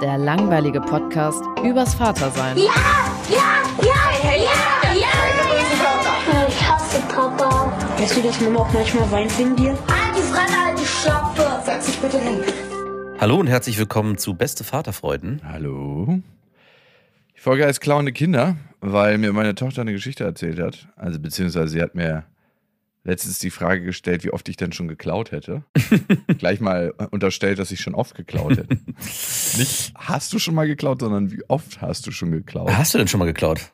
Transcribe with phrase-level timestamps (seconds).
[0.00, 2.56] der langweilige Podcast übers Vatersein.
[2.58, 2.64] Ja,
[3.30, 6.46] ja, ja, ja, ja.
[6.48, 7.72] Ich hasse Papa.
[7.98, 9.70] Weißt du, dass Mama auch manchmal weint wegen dir?
[9.70, 11.62] Halt die Fresse, halt die Schöpfe.
[11.64, 12.42] Setz dich bitte hin.
[13.18, 15.40] Hallo und herzlich willkommen zu Beste Vaterfreuden.
[15.48, 16.20] Hallo.
[17.34, 20.88] Die Folge heißt Klauende Kinder, weil mir meine Tochter eine Geschichte erzählt hat.
[20.96, 22.24] Also beziehungsweise sie hat mir
[23.06, 25.62] letztens die Frage gestellt, wie oft ich denn schon geklaut hätte.
[26.38, 28.76] Gleich mal unterstellt, dass ich schon oft geklaut hätte.
[29.56, 32.70] Nicht hast du schon mal geklaut, sondern wie oft hast du schon geklaut.
[32.70, 33.72] Hast du denn schon mal geklaut?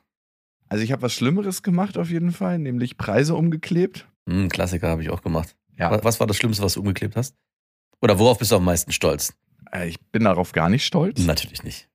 [0.69, 4.07] Also ich habe was Schlimmeres gemacht auf jeden Fall, nämlich Preise umgeklebt.
[4.29, 5.57] Hm, Klassiker habe ich auch gemacht.
[5.79, 5.91] Ja.
[5.91, 7.35] Wa- Was war das Schlimmste, was du umgeklebt hast?
[8.01, 9.35] Oder worauf bist du am meisten stolz?
[9.73, 11.89] Äh, Ich bin darauf gar nicht stolz, Natürlich nicht.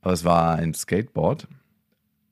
[0.00, 1.48] aber es war ein Skateboard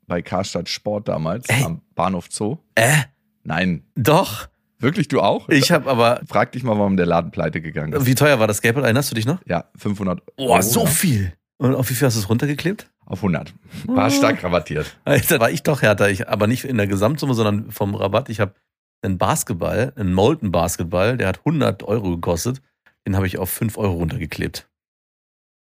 [0.06, 1.62] bei Karstadt Sport damals Ey.
[1.64, 2.59] am Bahnhof Zoo.
[2.75, 3.03] Äh,
[3.45, 4.48] Nein, doch.
[4.79, 5.48] wirklich du auch?
[5.48, 6.21] Ich habe aber.
[6.29, 8.07] Frag dich mal, warum der Laden pleite gegangen ist.
[8.07, 8.84] Wie teuer war das Skateboard?
[8.84, 9.39] Erinnerst du dich noch?
[9.47, 10.87] Ja, 500 Oh, Euro, so ja.
[10.87, 11.33] viel.
[11.59, 12.91] Und auf wie viel hast du es runtergeklebt?
[13.07, 13.55] Auf 100.
[13.87, 14.97] War stark rabattiert.
[15.05, 16.11] Da war ich doch härter.
[16.11, 18.28] Ich, aber nicht in der Gesamtsumme, sondern vom Rabatt.
[18.28, 18.55] Ich habe
[19.03, 22.62] einen Basketball, einen Molten Basketball, der hat 100 Euro gekostet.
[23.06, 24.69] Den habe ich auf 5 Euro runtergeklebt.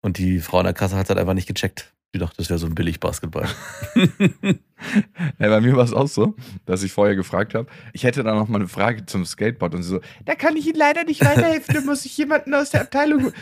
[0.02, 1.94] Und die Frau in der Kasse hat halt einfach nicht gecheckt.
[2.14, 3.48] Die dachte, das wäre so ein billig Basketball.
[3.96, 4.00] Ja,
[5.38, 8.48] bei mir war es auch so, dass ich vorher gefragt habe, ich hätte da noch
[8.48, 11.76] mal eine Frage zum Skateboard und sie so, da kann ich Ihnen leider nicht weiterhelfen,
[11.76, 13.24] da muss ich jemanden aus der Abteilung.
[13.24, 13.34] holen."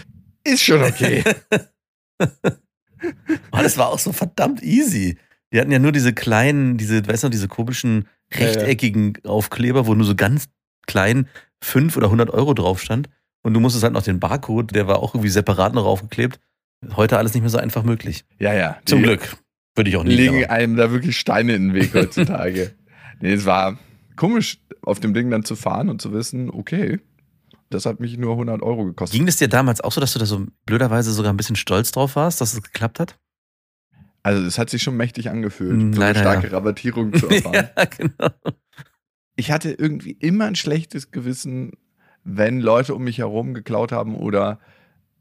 [0.44, 1.24] Ist schon okay.
[3.52, 5.18] Aber das war auch so verdammt easy.
[5.54, 10.06] Die hatten ja nur diese kleinen, diese, weißt du diese komischen rechteckigen Aufkleber, wo nur
[10.06, 10.50] so ganz
[10.88, 11.28] klein
[11.64, 13.10] 5 oder 100 Euro drauf stand.
[13.44, 16.40] Und du musstest halt noch den Barcode, der war auch irgendwie separat noch aufgeklebt.
[16.96, 18.26] Heute alles nicht mehr so einfach möglich.
[18.40, 18.78] Ja, ja.
[18.86, 19.38] Zum Glück.
[19.76, 20.16] Würde ich auch nie.
[20.16, 22.74] Legen aber- einem da wirklich Steine in den Weg heutzutage.
[23.22, 23.78] nee, es war
[24.16, 27.00] komisch, auf dem Ding dann zu fahren und zu wissen, okay,
[27.70, 29.18] das hat mich nur 100 Euro gekostet.
[29.20, 31.92] Ging es dir damals auch so, dass du da so blöderweise sogar ein bisschen stolz
[31.92, 33.18] drauf warst, dass es geklappt hat?
[34.24, 36.54] Also es hat sich schon mächtig angefühlt, Mm, so eine starke ja.
[36.54, 37.54] Rabattierung zu erfahren.
[37.78, 38.30] ja, genau.
[39.36, 41.72] ich hatte irgendwie immer ein schlechtes Gewissen,
[42.24, 44.60] wenn Leute um mich herum geklaut haben oder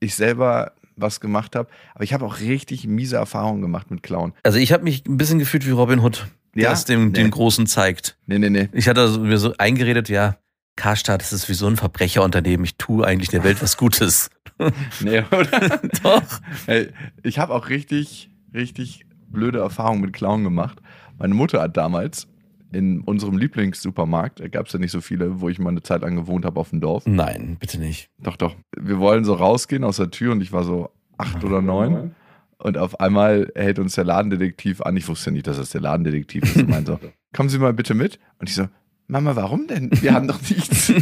[0.01, 1.69] ich selber was gemacht habe.
[1.95, 4.33] Aber ich habe auch richtig miese Erfahrungen gemacht mit Klauen.
[4.43, 6.73] Also ich habe mich ein bisschen gefühlt wie Robin Hood, der Ja?
[6.73, 7.13] es dem, Nee.
[7.13, 8.17] dem Großen zeigt.
[8.27, 8.69] Nee, nee, nee.
[8.73, 10.37] Ich hatte so- mir so eingeredet, ja,
[10.77, 12.65] Karstadt, das ist wie so ein Verbrecherunternehmen.
[12.65, 14.31] Ich tue eigentlich der Welt was Gutes.
[15.01, 15.81] Nee, oder?
[16.03, 16.23] Doch.
[16.65, 16.89] Hey,
[17.23, 20.79] ich habe auch richtig, richtig blöde Erfahrungen mit Klauen gemacht.
[21.19, 22.27] Meine Mutter hat damals
[22.73, 26.03] in unserem Lieblingssupermarkt, da gab es ja nicht so viele, wo ich mal eine Zeit
[26.03, 27.07] lang gewohnt habe auf dem Dorf.
[27.07, 28.11] Nein, bitte nicht.
[28.19, 28.57] Doch, doch.
[28.77, 32.15] Wir wollen so rausgehen aus der Tür und ich war so acht oder neun.
[32.59, 34.97] Und auf einmal hält uns der Ladendetektiv an.
[34.97, 36.57] Ich wusste nicht, dass das der Ladendetektiv ist.
[36.57, 38.19] Und meinte so, kommen Sie mal bitte mit.
[38.39, 38.67] Und ich so,
[39.09, 39.91] Mama, warum denn?
[40.01, 40.93] Wir haben doch nichts.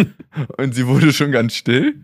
[0.58, 2.02] und sie wurde schon ganz still.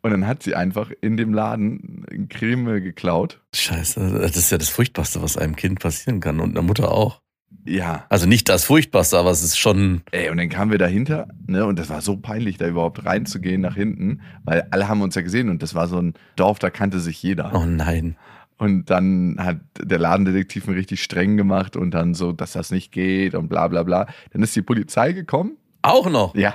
[0.00, 3.40] Und dann hat sie einfach in dem Laden Creme geklaut.
[3.54, 7.20] Scheiße, das ist ja das Furchtbarste, was einem Kind passieren kann und einer Mutter auch.
[7.64, 8.04] Ja.
[8.08, 10.02] Also nicht das Furchtbarste, aber es ist schon.
[10.10, 13.60] Ey, und dann kamen wir dahinter, ne, und das war so peinlich, da überhaupt reinzugehen
[13.60, 16.70] nach hinten, weil alle haben uns ja gesehen und das war so ein Dorf, da
[16.70, 17.52] kannte sich jeder.
[17.54, 18.16] Oh nein.
[18.56, 22.90] Und dann hat der Ladendetektiv mir richtig streng gemacht und dann so, dass das nicht
[22.90, 24.06] geht und bla bla bla.
[24.32, 25.56] Dann ist die Polizei gekommen.
[25.82, 26.34] Auch noch.
[26.34, 26.54] Ja.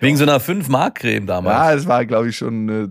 [0.00, 1.54] Wegen so einer 5-Mark-Creme damals.
[1.56, 2.88] Ja, es war, glaube ich, schon, äh,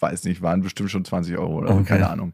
[0.00, 1.84] weiß nicht, waren bestimmt schon 20 Euro oder Okay.
[1.84, 2.32] keine Ahnung.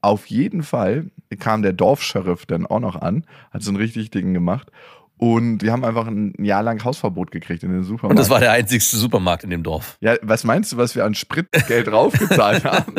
[0.00, 4.32] Auf jeden Fall kam der Dorfscheriff dann auch noch an, hat so ein richtig Ding
[4.34, 4.70] gemacht.
[5.18, 8.10] Und wir haben einfach ein Jahr lang Hausverbot gekriegt in den Supermarkt.
[8.12, 9.98] Und das war der einzigste Supermarkt in dem Dorf.
[10.00, 12.94] Ja, was meinst du, was wir an Spritgeld draufgezahlt haben?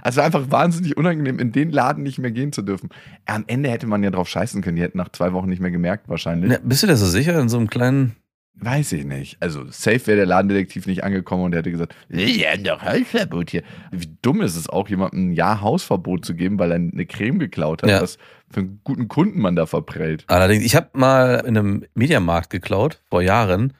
[0.00, 2.90] Also einfach wahnsinnig unangenehm, in den Laden nicht mehr gehen zu dürfen.
[3.26, 4.76] Am Ende hätte man ja drauf scheißen können.
[4.76, 6.52] Die hätten nach zwei Wochen nicht mehr gemerkt, wahrscheinlich.
[6.52, 8.14] Ja, bist du dir so sicher in so einem kleinen.
[8.56, 9.36] Weiß ich nicht.
[9.40, 13.62] Also, safe wäre der Ladendetektiv nicht angekommen und hätte gesagt, wir haben doch Hausverbot hier.
[13.90, 17.38] Wie dumm ist es auch, jemandem ein Jahr Hausverbot zu geben, weil er eine Creme
[17.40, 18.00] geklaut hat, Ja.
[18.00, 18.16] was
[18.50, 20.24] für einen guten Kunden man da verprellt.
[20.28, 23.72] Allerdings, ich habe mal in einem Mediamarkt geklaut, vor Jahren,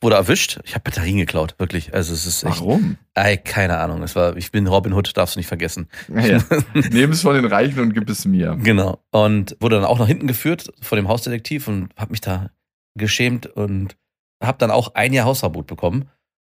[0.00, 0.58] wurde erwischt.
[0.64, 1.92] Ich habe Batterien geklaut, wirklich.
[1.94, 2.96] Also es ist echt, Warum?
[3.14, 4.02] ey, keine Ahnung.
[4.02, 5.88] Es war, ich bin Robin Hood, darfst du nicht vergessen.
[6.08, 6.38] Ja.
[6.90, 8.58] Nehm es von den Reichen und gib es mir.
[8.62, 8.98] Genau.
[9.10, 12.50] Und wurde dann auch nach hinten geführt vor dem Hausdetektiv und habe mich da
[12.98, 13.96] geschämt und
[14.42, 16.08] habe dann auch ein Jahr Hausverbot bekommen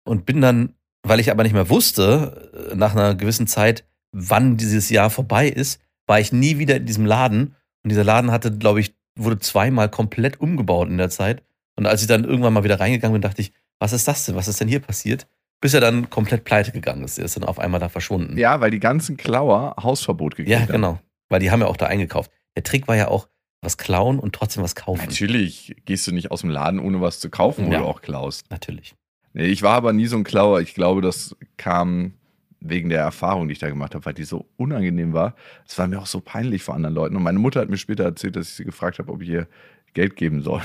[0.06, 4.58] und bin dann, weil ich aber nicht mehr wusste, äh, nach einer gewissen Zeit, wann
[4.58, 7.56] dieses Jahr vorbei ist, war ich nie wieder in diesem Laden.
[7.84, 11.44] Und dieser Laden hatte, glaube ich, wurde zweimal komplett umgebaut in der Zeit.
[11.76, 14.36] Und als ich dann irgendwann mal wieder reingegangen bin, dachte ich, was ist das denn?
[14.36, 15.28] Was ist denn hier passiert?
[15.62, 17.18] Bis er dann komplett pleite gegangen ist.
[17.18, 18.38] Er ist dann auf einmal da verschwunden.
[18.38, 20.72] Ja, weil die ganzen Klauer Hausverbot gegeben Ja, haben.
[20.72, 21.00] genau.
[21.30, 22.32] Weil die haben ja auch da eingekauft.
[22.56, 23.28] Der Trick war ja auch,
[23.64, 25.06] was klauen und trotzdem was kaufen.
[25.06, 27.80] Natürlich gehst du nicht aus dem Laden, ohne was zu kaufen, wo Ja.
[27.80, 28.50] du auch klaust.
[28.52, 28.96] Natürlich.
[29.34, 30.62] Nee, ich war aber nie so ein Klauer.
[30.62, 32.14] Ich glaube, das kam
[32.60, 35.36] wegen der Erfahrung, die ich da gemacht habe, weil die so unangenehm war.
[35.68, 37.16] Es war mir auch so peinlich vor anderen Leuten.
[37.16, 39.48] Und meine Mutter hat mir später erzählt, dass ich sie gefragt habe, ob ich ihr
[39.94, 40.62] Geld geben soll.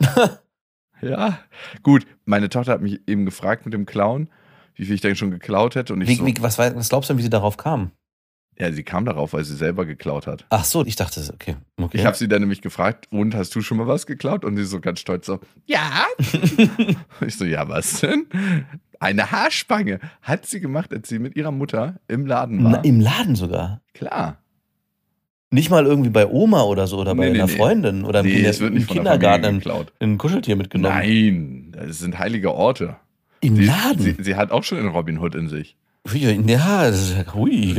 [1.02, 1.38] ja,
[1.82, 2.06] gut.
[2.24, 4.28] Meine Tochter hat mich eben gefragt mit dem Clown,
[4.74, 5.92] wie viel ich denn schon geklaut hätte.
[5.92, 7.90] Und ich Wie, so, wie, was, was glaubst du denn, wie sie darauf kam?
[8.58, 10.44] Ja, sie kam darauf, weil sie selber geklaut hat.
[10.50, 11.56] Ach so, ich dachte, okay.
[11.80, 11.96] okay.
[11.98, 14.44] Ich habe sie dann nämlich gefragt, und hast du schon mal was geklaut?
[14.44, 16.04] Und sie so ganz stolz so, ja.
[17.26, 18.26] ich so, ja, was denn?
[19.00, 22.70] Eine Haarspange hat sie gemacht, als sie mit ihrer Mutter im Laden war.
[22.72, 23.80] Na, Im Laden sogar.
[23.92, 24.38] Klar.
[25.50, 27.56] Nicht mal irgendwie bei Oma oder so oder bei Nee, nee, einer nee.
[27.56, 29.92] Freundin oder im, Nee, Kinder- es wird im nicht von der Kindergarten ein, geklaut.
[30.00, 30.96] ein Kuscheltier mitgenommen.
[30.96, 32.96] Nein, das sind heilige Orte.
[33.40, 34.00] Im Sie, Laden?
[34.00, 35.76] Sie, sie hat auch schon einen Robin Hood in sich.
[36.12, 37.74] Ja, das ist ja hui.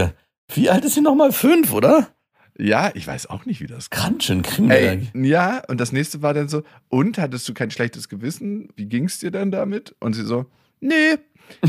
[0.54, 1.32] Wie alt ist sie nochmal?
[1.32, 2.10] Fünf, oder?
[2.58, 3.90] Ja, ich weiß auch nicht, wie das.
[3.90, 8.08] Kranchen, kriegen Ey, ja, und das nächste war dann so, und hattest du kein schlechtes
[8.08, 8.70] Gewissen?
[8.76, 9.94] Wie ging's dir dann damit?
[10.00, 10.46] Und sie so,
[10.80, 11.18] nö,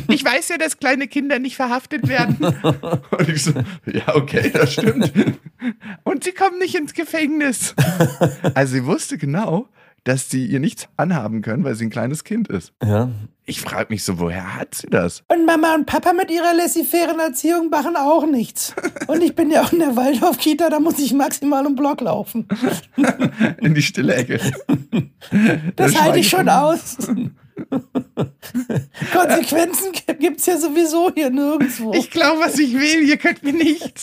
[0.08, 2.36] ich weiß ja, dass kleine Kinder nicht verhaftet werden.
[3.10, 3.52] und ich so,
[3.86, 5.12] ja, okay, das stimmt.
[6.04, 7.74] und sie kommen nicht ins Gefängnis.
[8.54, 9.68] also sie wusste genau,
[10.04, 12.72] dass sie ihr nichts anhaben können, weil sie ein kleines Kind ist.
[12.82, 13.10] Ja.
[13.48, 15.22] Ich frage mich so, woher hat sie das?
[15.28, 18.74] Und Mama und Papa mit ihrer laissez-faire Erziehung machen auch nichts.
[19.06, 22.48] Und ich bin ja auch in der Waldorf-Kita, da muss ich maximal im Block laufen.
[23.60, 24.40] In die stille Ecke.
[25.76, 26.96] Das Der halte ich schon aus.
[29.12, 31.94] Konsequenzen gibt es ja sowieso hier nirgendwo.
[31.94, 34.02] Ich glaube, was ich will, ihr könnt mir nichts.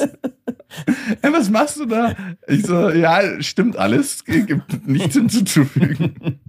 [1.22, 2.16] Ey, was machst du da?
[2.48, 6.40] Ich so, ja, stimmt alles, es gibt nichts hinzuzufügen.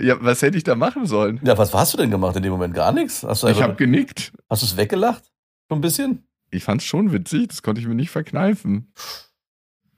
[0.00, 1.40] Ja, was hätte ich da machen sollen?
[1.44, 2.74] ja, was hast du denn gemacht in dem Moment?
[2.74, 3.22] Gar nichts?
[3.22, 4.32] Hast du Ich habe genickt.
[4.50, 5.24] hast du es weggelacht?
[5.68, 6.26] So ein bisschen?
[6.50, 8.92] Ich fand's schon witzig, das konnte ich mir nicht verkneifen.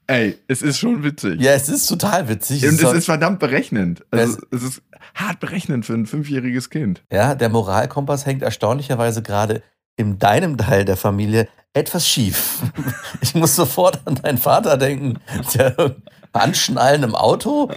[0.09, 1.41] Ey, es ist schon witzig.
[1.41, 2.63] Ja, es ist total witzig.
[2.63, 4.05] Und Es es ist ist verdammt berechnend.
[4.13, 4.83] Also, Es- es ist
[5.15, 7.03] hart berechnend für ein fünfjähriges Kind.
[7.11, 9.63] Ja, der Moralkompass hängt erstaunlicherweise gerade
[9.97, 12.63] in deinem Teil der Familie etwas schief.
[13.21, 15.19] Ich muss sofort an deinen Vater denken,
[15.55, 15.97] der
[16.33, 17.71] Anschnallen im Auto.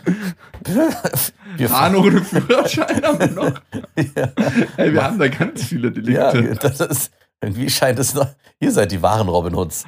[1.56, 3.62] Wir Fahren ohne Führerschein haben wir noch.
[4.16, 4.30] Ja,
[4.78, 6.70] Ey, wir haben da ganz viele ja, Delikte.
[6.70, 7.12] das ist,
[7.42, 8.28] irgendwie scheint es noch,
[8.60, 9.86] ihr seid die wahren Robin Hoods.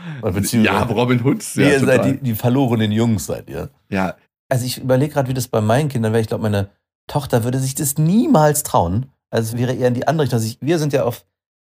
[0.54, 1.56] Ja, Robin Hoods.
[1.56, 2.12] Ja, ihr seid total.
[2.14, 3.70] die, die verlorenen Jungs, seid ihr.
[3.90, 4.16] ja,
[4.50, 6.22] Also ich überlege gerade, wie das bei meinen Kindern wäre.
[6.22, 6.70] Ich glaube, meine
[7.08, 9.08] Tochter würde sich das niemals trauen.
[9.30, 10.38] Also es wäre eher in die andere Richtung.
[10.38, 11.26] Also ich, wir sind ja auf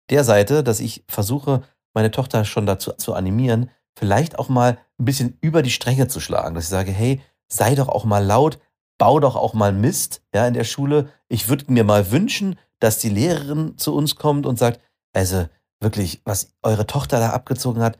[0.09, 1.63] der Seite, dass ich versuche,
[1.93, 6.19] meine Tochter schon dazu zu animieren, vielleicht auch mal ein bisschen über die Stränge zu
[6.19, 6.55] schlagen.
[6.55, 8.59] Dass ich sage, hey, sei doch auch mal laut,
[8.97, 11.09] bau doch auch mal Mist ja, in der Schule.
[11.27, 14.79] Ich würde mir mal wünschen, dass die Lehrerin zu uns kommt und sagt,
[15.13, 15.47] also
[15.81, 17.97] wirklich, was eure Tochter da abgezogen hat,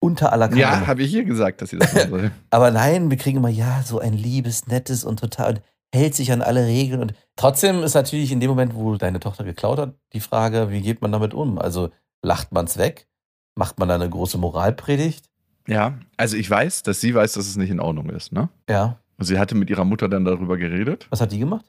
[0.00, 0.62] unter aller Kanone.
[0.62, 2.30] ja habe ich hier gesagt, dass sie das machen soll.
[2.50, 5.62] Aber nein, wir kriegen immer, ja, so ein liebes, nettes und total und
[5.94, 7.00] hält sich an alle Regeln.
[7.00, 10.82] Und trotzdem ist natürlich in dem Moment, wo deine Tochter geklaut hat, die Frage, wie
[10.82, 11.58] geht man damit um?
[11.58, 11.90] Also
[12.22, 13.06] lacht man es weg?
[13.54, 15.28] Macht man da eine große Moralpredigt?
[15.66, 18.48] Ja, also ich weiß, dass sie weiß, dass es nicht in Ordnung ist, ne?
[18.68, 19.00] Ja.
[19.18, 21.06] Und sie hatte mit ihrer Mutter dann darüber geredet.
[21.10, 21.66] Was hat die gemacht?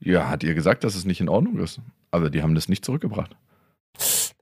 [0.00, 1.80] Ja, hat ihr gesagt, dass es nicht in Ordnung ist.
[2.10, 3.36] Aber die haben das nicht zurückgebracht.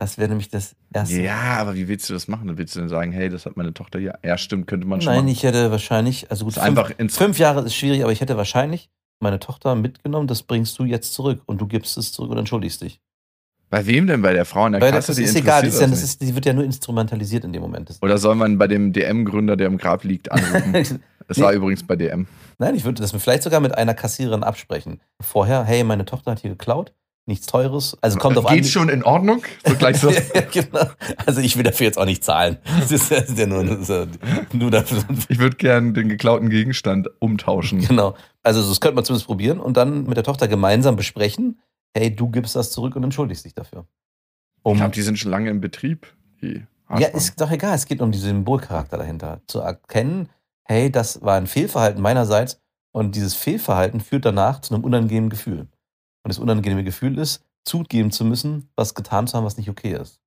[0.00, 1.20] Das wäre nämlich das erste.
[1.20, 2.56] Ja, aber wie willst du das machen?
[2.56, 4.18] Willst du denn sagen, hey, das hat meine Tochter hier?
[4.24, 5.28] Ja, stimmt, könnte man schon Nein, machen.
[5.28, 8.38] ich hätte wahrscheinlich, also gut, Das fünf, einfach fünf Jahre ist schwierig, aber ich hätte
[8.38, 8.88] wahrscheinlich
[9.20, 12.80] meine Tochter mitgenommen, das bringst du jetzt zurück und du gibst es zurück und entschuldigst
[12.80, 13.02] dich.
[13.68, 14.22] Bei wem denn?
[14.22, 15.08] Bei der Frau an der Weil Kasse?
[15.08, 17.90] das ist egal, das das das ist, die wird ja nur instrumentalisiert in dem Moment.
[17.90, 21.02] Das, Oder soll man bei dem DM-Gründer, der im Grab liegt, anrufen?
[21.28, 22.26] Es war übrigens bei DM.
[22.58, 25.00] Nein, ich würde das vielleicht sogar mit einer Kassiererin absprechen.
[25.20, 26.92] Vorher, hey, meine Tochter hat hier geklaut.
[27.30, 27.96] Nichts Teures.
[28.02, 28.68] Also kommt auf Geht an.
[28.70, 29.42] schon in Ordnung?
[29.66, 30.12] So gleich so.
[30.52, 30.86] Genau.
[31.26, 32.58] Also ich will dafür jetzt auch nicht zahlen.
[32.80, 34.06] Das ist, das ist ja nur, ist ja
[34.52, 35.02] nur dafür.
[35.28, 37.80] Ich würde gern den geklauten Gegenstand umtauschen.
[37.80, 38.14] Genau.
[38.42, 41.60] Also das könnte man zumindest probieren und dann mit der Tochter gemeinsam besprechen.
[41.96, 43.86] Hey, du gibst das zurück und entschuldigst dich dafür.
[44.58, 46.06] Ich Um, glaube, die sind schon lange im Betrieb.
[46.98, 47.74] Ja, ist doch egal.
[47.74, 49.40] Es geht um diesen Symbolcharakter dahinter.
[49.46, 50.28] Zu erkennen,
[50.64, 52.60] hey, das war ein Fehlverhalten meinerseits
[52.92, 55.68] und dieses Fehlverhalten führt danach zu einem unangenehmen Gefühl.
[56.22, 59.94] Und das unangenehme Gefühl ist, zugeben zu müssen, was getan zu haben, was nicht okay
[59.94, 60.20] ist.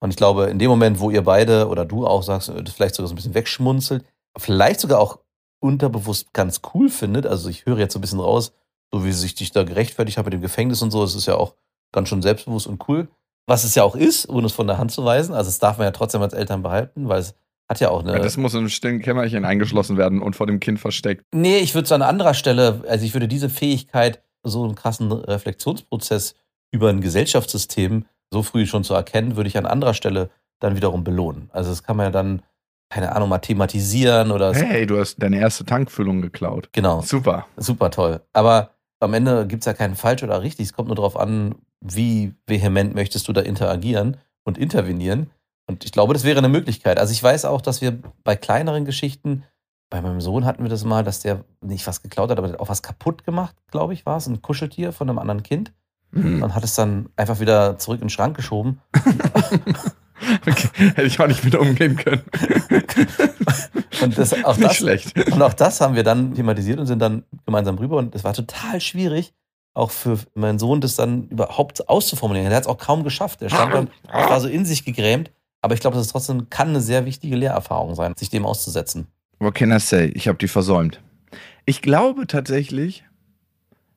[0.00, 2.74] Und ich glaube, in dem Moment, wo ihr beide oder du auch sagst, äh, das
[2.74, 4.04] vielleicht sogar so ein bisschen wegschmunzelt,
[4.36, 5.18] vielleicht sogar auch
[5.60, 8.52] unterbewusst ganz cool findet, also ich höre jetzt so ein bisschen raus,
[8.92, 11.36] so wie sich dich da gerechtfertigt hat mit dem Gefängnis und so, das ist ja
[11.36, 11.54] auch
[11.92, 13.08] ganz schön selbstbewusst und cool.
[13.46, 15.34] Was es ja auch ist, ohne es von der Hand zu weisen.
[15.34, 17.34] Also, das darf man ja trotzdem als Eltern behalten, weil es
[17.68, 18.12] hat ja auch eine.
[18.12, 21.24] Ja, das muss in einem stillen Kämmerchen eingeschlossen werden und vor dem Kind versteckt.
[21.34, 25.10] Nee, ich würde es an anderer Stelle, also ich würde diese Fähigkeit, so einen krassen
[25.12, 26.34] Reflexionsprozess
[26.72, 30.30] über ein Gesellschaftssystem so früh schon zu erkennen, würde ich an anderer Stelle
[30.60, 31.50] dann wiederum belohnen.
[31.52, 32.42] Also das kann man ja dann,
[32.90, 34.54] keine Ahnung, mal thematisieren oder.
[34.54, 36.68] Hey, du hast deine erste Tankfüllung geklaut.
[36.72, 37.46] Genau, Super.
[37.56, 38.20] super toll.
[38.32, 38.70] Aber
[39.00, 40.66] am Ende gibt es ja keinen falsch oder richtig.
[40.66, 45.30] Es kommt nur darauf an, wie vehement möchtest du da interagieren und intervenieren.
[45.66, 46.98] Und ich glaube, das wäre eine Möglichkeit.
[46.98, 49.44] Also ich weiß auch, dass wir bei kleineren Geschichten,
[49.90, 52.54] bei meinem Sohn hatten wir das mal, dass der nicht was geklaut hat, aber der
[52.54, 55.72] hat auch was kaputt gemacht, glaube ich, war es, ein Kuscheltier von einem anderen Kind.
[56.12, 56.42] Hm.
[56.42, 58.80] Und hat es dann einfach wieder zurück in den Schrank geschoben.
[60.46, 60.68] Okay.
[60.94, 62.22] Hätte ich auch nicht mit umgehen können.
[64.02, 65.32] Und das, auch Nicht das, schlecht.
[65.32, 67.96] Und auch das haben wir dann thematisiert und sind dann gemeinsam rüber.
[67.96, 69.32] Und es war total schwierig,
[69.74, 72.48] auch für meinen Sohn, das dann überhaupt auszuformulieren.
[72.48, 73.40] Der hat es auch kaum geschafft.
[73.40, 75.30] Der stand dann, war so in sich gegrämt.
[75.62, 79.08] Aber ich glaube, das ist trotzdem kann eine sehr wichtige Lehrerfahrung sein, sich dem auszusetzen.
[79.40, 80.12] What can I say?
[80.14, 81.00] Ich habe die versäumt.
[81.64, 83.04] Ich glaube tatsächlich,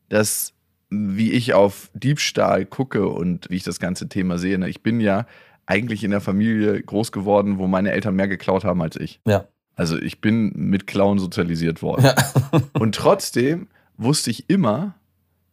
[0.10, 0.54] dass
[0.90, 5.02] wie ich auf Diebstahl gucke und wie ich das ganze Thema sehe, ne, ich bin
[5.02, 5.26] ja
[5.66, 9.20] eigentlich in der Familie groß geworden, wo meine Eltern mehr geklaut haben als ich.
[9.26, 9.48] Ja.
[9.76, 12.06] Also ich bin mit Klauen sozialisiert worden.
[12.06, 12.16] Ja.
[12.80, 14.96] Und trotzdem wusste ich immer,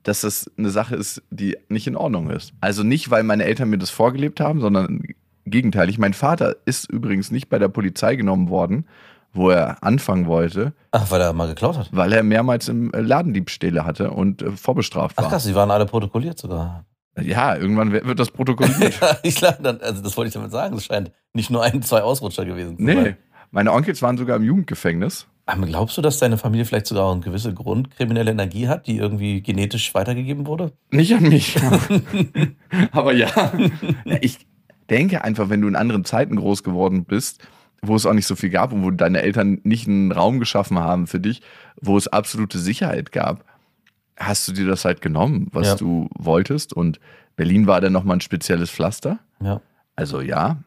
[0.03, 2.53] dass das eine Sache ist, die nicht in Ordnung ist.
[2.61, 5.03] Also nicht, weil meine Eltern mir das vorgelebt haben, sondern
[5.47, 5.99] gegenteilig.
[5.99, 8.87] Mein Vater ist übrigens nicht bei der Polizei genommen worden,
[9.33, 11.89] wo er anfangen wollte, Ach, weil er mal geklaut hat.
[11.93, 15.31] weil er mehrmals im äh, Ladendiebstähle hatte und äh, vorbestraft Ach war.
[15.31, 16.85] krass, die waren alle protokolliert sogar.
[17.21, 18.99] Ja, irgendwann wird das protokolliert.
[19.01, 20.77] Ja, ich dann, also das wollte ich damit sagen.
[20.77, 23.17] Es scheint nicht nur ein, zwei Ausrutscher gewesen zu nee, sein.
[23.51, 25.27] meine Onkels waren sogar im Jugendgefängnis.
[25.47, 29.43] Aber glaubst du, dass deine Familie vielleicht sogar eine gewisse grundkriminelle Energie hat, die irgendwie
[29.43, 30.73] genetisch weitergegeben wurde?
[30.93, 31.57] Nicht an mich.
[32.93, 33.13] Aber.
[33.13, 33.53] Ja,
[34.21, 34.47] Ich
[34.89, 37.43] denke einfach, wenn du in anderen Zeiten groß geworden bist,
[37.83, 40.79] wo es auch nicht so viel gab und wo deine Eltern nicht einen Raum geschaffen
[40.79, 41.43] haben für dich,
[41.81, 43.45] wo es absolute Sicherheit gab,
[44.19, 45.75] hast du dir das halt genommen, was Ja.
[45.77, 46.73] du wolltest.
[46.73, 47.01] Und
[47.37, 49.19] Berlin war dann nochmal ein spezielles Pflaster.
[49.43, 49.61] Ja.
[49.97, 50.59] Also ja,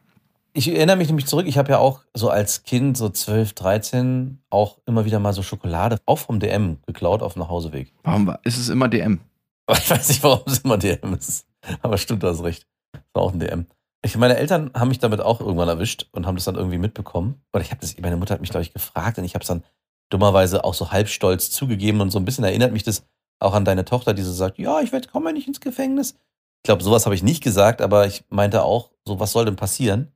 [0.56, 4.38] Ich erinnere mich nämlich zurück, ich habe ja auch so als Kind, so 12, 13,
[4.50, 7.92] auch immer wieder mal so Schokolade, auch vom DM geklaut auf dem Nachhauseweg.
[8.04, 9.20] warum war, ist es immer DM?
[9.70, 11.46] Ich weiß nicht, warum es immer DM ist.
[11.82, 12.66] Aber stimmt, du hast recht.
[12.92, 13.66] Es war auch ein DM.
[14.04, 17.42] Ich, meine Eltern haben mich damit auch irgendwann erwischt und haben das dann irgendwie mitbekommen.
[17.54, 19.48] Oder ich habe das, meine Mutter hat mich, glaube ich, gefragt und ich habe es
[19.48, 19.64] dann
[20.10, 23.06] dummerweise auch so halb stolz zugegeben und so ein bisschen erinnert mich das
[23.40, 26.12] auch an deine Tochter, die so sagt, ja, ich werde komme nicht ins Gefängnis.
[26.12, 29.56] Ich glaube, sowas habe ich nicht gesagt, aber ich meinte auch, so was soll denn
[29.56, 30.12] passieren?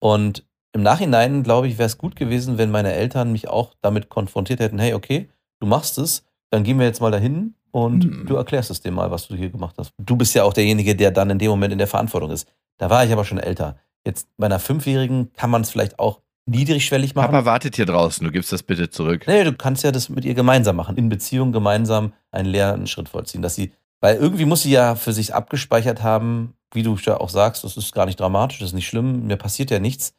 [0.00, 4.08] Und im Nachhinein, glaube ich, wäre es gut gewesen, wenn meine Eltern mich auch damit
[4.08, 8.26] konfrontiert hätten, hey, okay, du machst es, dann gehen wir jetzt mal dahin und Hm.
[8.26, 9.92] du erklärst es dem mal, was du hier gemacht hast.
[9.98, 12.46] Du bist ja auch derjenige, der dann in dem Moment in der Verantwortung ist.
[12.78, 13.76] Da war ich aber schon älter.
[14.04, 17.30] Jetzt bei einer Fünfjährigen kann man es vielleicht auch niedrigschwellig machen.
[17.30, 19.24] Papa wartet hier draußen, du gibst das bitte zurück.
[19.26, 20.96] Nee, du kannst ja das mit ihr gemeinsam machen.
[20.96, 23.42] In Beziehung gemeinsam einen leeren Schritt vollziehen.
[23.42, 27.28] Dass sie, weil irgendwie muss sie ja für sich abgespeichert haben, wie du ja auch
[27.30, 30.14] sagst, das ist gar nicht dramatisch, das ist nicht schlimm, mir passiert ja nichts.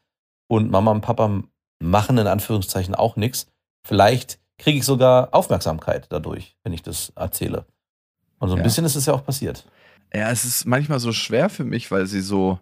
[0.48, 1.42] Und Mama und Papa
[1.82, 3.48] machen in Anführungszeichen auch nichts.
[3.86, 7.66] Vielleicht kriege ich sogar Aufmerksamkeit dadurch, wenn ich das erzähle.
[8.40, 8.64] Und so ein Ja.
[8.64, 9.66] bisschen ist es ja auch passiert.
[10.14, 12.60] Ja, es ist manchmal so schwer für mich, weil sie so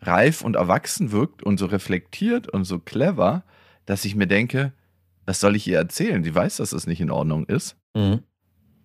[0.00, 3.42] reif und erwachsen wirkt und so reflektiert und so clever,
[3.84, 4.72] dass ich mir denke,
[5.26, 6.24] was soll ich ihr erzählen?
[6.24, 7.76] Sie weiß, dass es nicht in Ordnung ist.
[7.94, 8.20] Mhm.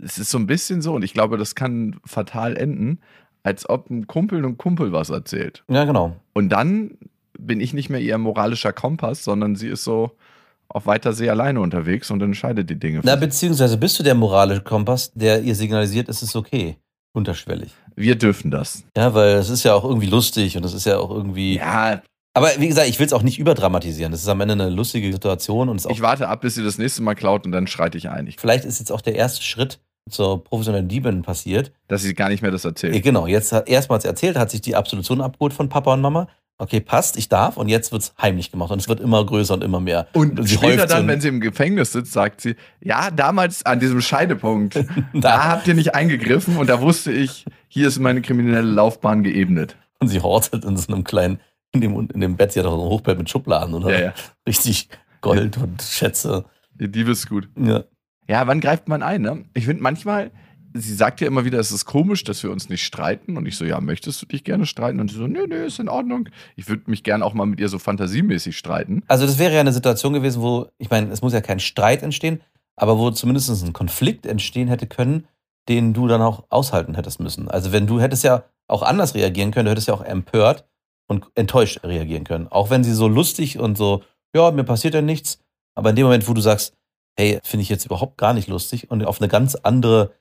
[0.04, 3.00] Es ist so ein bisschen so und ich glaube, das kann fatal enden,
[3.44, 5.64] als ob ein Kumpel einem Kumpel was erzählt.
[5.70, 6.16] Ja, genau.
[6.34, 6.98] Und dann
[7.40, 10.12] bin ich nicht mehr ihr moralischer Kompass, sondern sie ist so
[10.70, 13.02] auf weiter See alleine unterwegs und entscheidet die Dinge.
[13.02, 16.78] für Na, beziehungsweise bist du der moralische Kompass, der ihr signalisiert, es ist okay.
[17.14, 17.74] Unterschwellig.
[17.96, 18.84] Wir dürfen das.
[18.96, 21.56] Ja, weil es ist ja auch irgendwie lustig und es ist ja auch irgendwie.
[21.56, 22.02] Ja,
[22.34, 24.12] Aber wie gesagt, ich will es auch nicht überdramatisieren.
[24.12, 26.64] Das ist am Ende eine lustige Situation und ist auch, ich warte ab, bis sie
[26.64, 28.28] das nächste Mal klaut und dann schreite ich ein.
[28.28, 31.72] Ich, vielleicht ist jetzt auch der erste Schritt, zur professionellen Diebin passiert.
[31.88, 33.02] Dass sie gar nicht mehr das erzählt.
[33.04, 36.28] Genau, jetzt hat erstmals erzählt, hat sich die Absolution abgeholt von Papa und Mama.
[36.60, 37.58] Okay, passt, ich darf.
[37.58, 40.08] Und jetzt wird's heimlich gemacht und es wird immer größer und immer mehr.
[40.14, 44.02] Und sie später dann, wenn sie im Gefängnis sitzt, sagt sie, ja, damals an diesem
[44.02, 44.84] Scheidepunkt,
[45.14, 49.78] da habt ihr nicht eingegriffen und da wusste ich, hier ist meine kriminelle Laufbahn geebnet.
[50.00, 51.40] Und sie hortet in so einem kleinen,
[51.74, 54.06] in dem, in dem Bett, sie hat auch so ein Hochbett mit Schubladen oder Ja,
[54.06, 54.14] ja.
[54.48, 54.90] richtig
[55.22, 56.46] Gold und Schätze.
[56.74, 57.50] Die ist gut.
[57.56, 57.84] Ja.
[58.28, 59.46] Ja, wann greift man ein, ne?
[59.54, 60.32] Ich finde manchmal,
[60.74, 63.38] sie sagt ja immer wieder, es ist komisch, dass wir uns nicht streiten.
[63.38, 65.00] Und ich so, ja, möchtest du dich gerne streiten?
[65.00, 66.30] Und sie so, nö, nö, ist in Ordnung.
[66.56, 69.04] Ich würde mich gerne auch mal mit ihr so fantasiemäßig streiten.
[69.08, 72.04] Also das wäre ja eine Situation gewesen, wo, ich meine, es muss ja kein Streit
[72.04, 72.42] entstehen,
[72.76, 75.28] aber wo zumindest ein Konflikt entstehen hätte können,
[75.70, 77.50] den du dann auch aushalten hättest müssen.
[77.50, 80.66] Also wenn du hättest ja auch anders reagieren können, du hättest ja auch empört
[81.08, 82.48] und enttäuscht reagieren können.
[82.48, 84.04] Auch wenn sie so lustig und so,
[84.36, 85.40] ja, mir passiert ja nichts,
[85.76, 86.74] aber in dem Moment, wo du sagst,
[87.18, 90.14] hey, finde ich jetzt überhaupt gar nicht lustig und auf eine ganz andere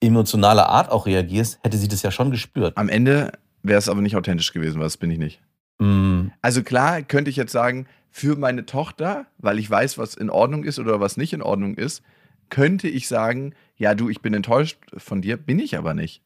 [0.00, 2.76] emotionale Art auch reagierst, hätte sie das ja schon gespürt.
[2.76, 5.40] Am Ende wäre es aber nicht authentisch gewesen, weil das bin ich nicht.
[5.78, 10.30] Mm, Also klar könnte ich jetzt sagen, für meine Tochter, weil ich weiß, was in
[10.30, 12.02] Ordnung ist oder was nicht in Ordnung ist,
[12.48, 16.22] könnte ich sagen, ja du, ich bin enttäuscht von dir, bin ich aber nicht.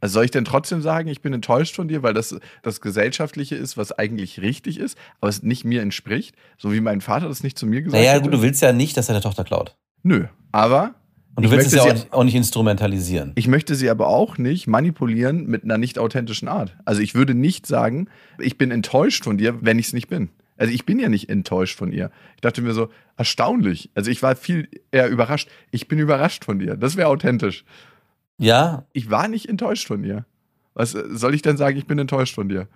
[0.00, 3.54] Also soll ich denn trotzdem sagen, ich bin enttäuscht von dir, weil das das Gesellschaftliche
[3.54, 7.42] ist, was eigentlich richtig ist, aber es nicht mir entspricht, so wie mein Vater das
[7.42, 8.22] nicht zu mir gesagt Naja, hat?
[8.22, 9.76] gut, du willst ja nicht, dass deine Tochter klaut.
[10.02, 10.94] Nö, aber
[11.36, 13.32] Und du Ich willst es ja auch auch nicht instrumentalisieren.
[13.34, 16.76] ich möchte sie aber auch nicht manipulieren mit einer nicht authentischen Art.
[16.84, 20.30] Also ich würde nicht sagen, ich bin enttäuscht von dir, wenn ich es nicht bin.
[20.56, 22.10] Also ich bin ja nicht enttäuscht von ihr.
[22.36, 23.90] Ich dachte mir so, erstaunlich.
[23.96, 25.48] Also ich war viel eher überrascht.
[25.72, 26.76] Ich bin überrascht von dir.
[26.76, 27.64] Das wäre authentisch.
[28.38, 30.24] Ja, Ich war nicht enttäuscht von ihr.
[30.74, 32.68] Was soll ich denn sagen, ich bin enttäuscht von dir?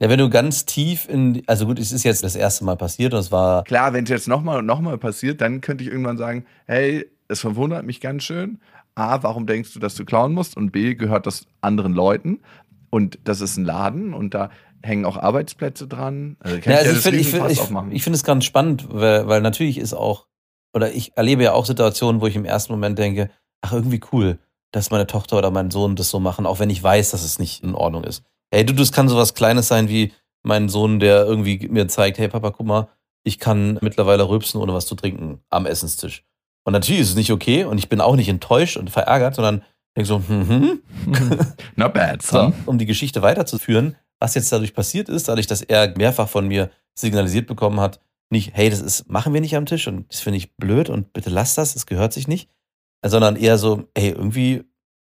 [0.00, 3.12] Ja, wenn du ganz tief in, also gut, es ist jetzt das erste Mal passiert
[3.14, 6.16] und es war, Klar, wenn es jetzt nochmal und nochmal passiert, dann könnte ich irgendwann
[6.18, 8.58] sagen, hey, es verwundert mich ganz schön.
[8.94, 10.56] A, warum denkst du, dass du klauen musst?
[10.56, 12.40] Und B, gehört das anderen Leuten.
[12.90, 14.50] Und das ist ein Laden und da
[14.82, 16.36] hängen auch Arbeitsplätze dran.
[16.40, 19.78] Also ja, ich also ich finde, ich ich finde es ganz spannend, weil, weil natürlich
[19.78, 20.26] ist auch,
[20.72, 23.30] oder ich erlebe ja auch Situationen, wo ich im ersten Moment denke,
[23.60, 24.38] ach, irgendwie cool,
[24.72, 27.38] dass meine Tochter oder mein Sohn das so machen, auch wenn ich weiß, dass es
[27.38, 28.22] nicht in Ordnung ist.
[28.50, 32.28] Hey, du, das kann sowas Kleines sein wie mein Sohn, der irgendwie mir zeigt, hey
[32.28, 32.88] Papa, guck mal,
[33.24, 36.24] ich kann mittlerweile rülpsen, ohne was zu trinken am Essenstisch.
[36.68, 39.62] Und natürlich ist es nicht okay und ich bin auch nicht enttäuscht und verärgert, sondern
[39.96, 40.80] denke so, hm, hm,
[41.76, 42.54] Not bad, so, son.
[42.66, 46.68] um die Geschichte weiterzuführen, was jetzt dadurch passiert ist, dadurch, dass er mehrfach von mir
[46.94, 50.36] signalisiert bekommen hat, nicht, hey, das ist, machen wir nicht am Tisch und das finde
[50.36, 52.50] ich blöd und bitte lass das, das gehört sich nicht,
[53.02, 54.62] sondern eher so, hey, irgendwie,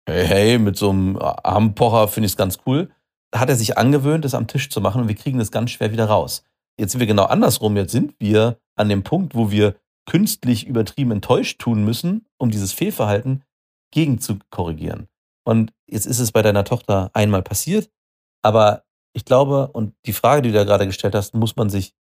[0.09, 2.89] hey, hey, mit so einem Armpocher finde ich es ganz cool.
[3.35, 5.93] Hat er sich angewöhnt, das am Tisch zu machen und wir kriegen das ganz schwer
[5.93, 6.45] wieder raus.
[6.81, 9.75] Jetzt sind wir genau andersrum, jetzt sind wir an dem Punkt, wo wir
[10.07, 13.45] künstlich übertrieben enttäuscht tun müssen, um dieses Fehlverhalten
[13.93, 15.09] gegen zu korrigieren.
[15.45, 17.91] Und jetzt ist es bei deiner Tochter einmal passiert,
[18.43, 18.85] aber
[19.15, 21.95] ich glaube, und die Frage, die du da gerade gestellt hast, muss man sich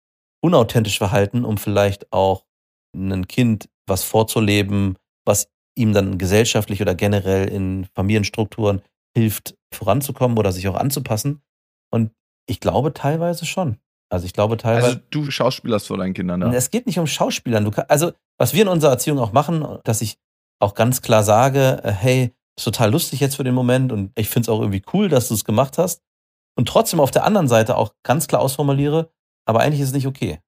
[0.42, 2.46] unauthentisch verhalten, um vielleicht auch
[2.94, 8.82] einem Kind was vorzuleben, was ihm dann gesellschaftlich oder generell in Familienstrukturen
[9.14, 11.42] hilft, voranzukommen oder sich auch anzupassen.
[11.92, 12.12] Und
[12.46, 13.78] ich glaube teilweise schon.
[14.10, 14.86] Also ich glaube teilweise.
[14.86, 16.54] Also du schauspielerst vor deinen Kindern, ne?
[16.54, 17.64] Es geht nicht um Schauspielern.
[17.64, 20.18] Du kann, also, was wir in unserer Erziehung auch machen, dass ich
[20.58, 24.28] auch ganz klar sage, äh, hey, ist total lustig jetzt für den Moment und ich
[24.28, 26.02] finde es auch irgendwie cool, dass du es gemacht hast.
[26.56, 29.10] Und trotzdem auf der anderen Seite auch ganz klar ausformuliere,
[29.46, 30.40] aber eigentlich ist es nicht okay.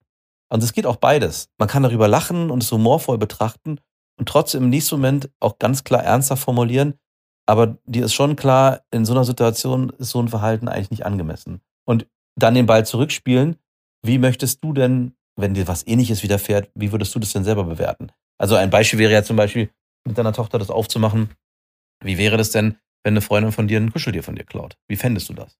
[0.51, 1.49] Und es geht auch beides.
[1.57, 3.79] Man kann darüber lachen und es humorvoll betrachten
[4.19, 6.95] und trotzdem im nächsten Moment auch ganz klar ernsthaft formulieren,
[7.47, 11.07] aber dir ist schon klar, in so einer Situation ist so ein Verhalten eigentlich nicht
[11.07, 11.61] angemessen.
[11.85, 13.57] Und dann den Ball zurückspielen,
[14.03, 17.65] wie möchtest du denn, wenn dir was ähnliches widerfährt, wie würdest du das denn selber
[17.65, 18.13] bewerten?
[18.39, 19.71] Also ein Beispiel wäre ja zum Beispiel,
[20.05, 21.31] mit deiner Tochter das aufzumachen.
[22.03, 24.77] Wie wäre das denn, wenn eine Freundin von dir ein Kuscheltier von dir klaut?
[24.89, 25.57] Wie fändest du das?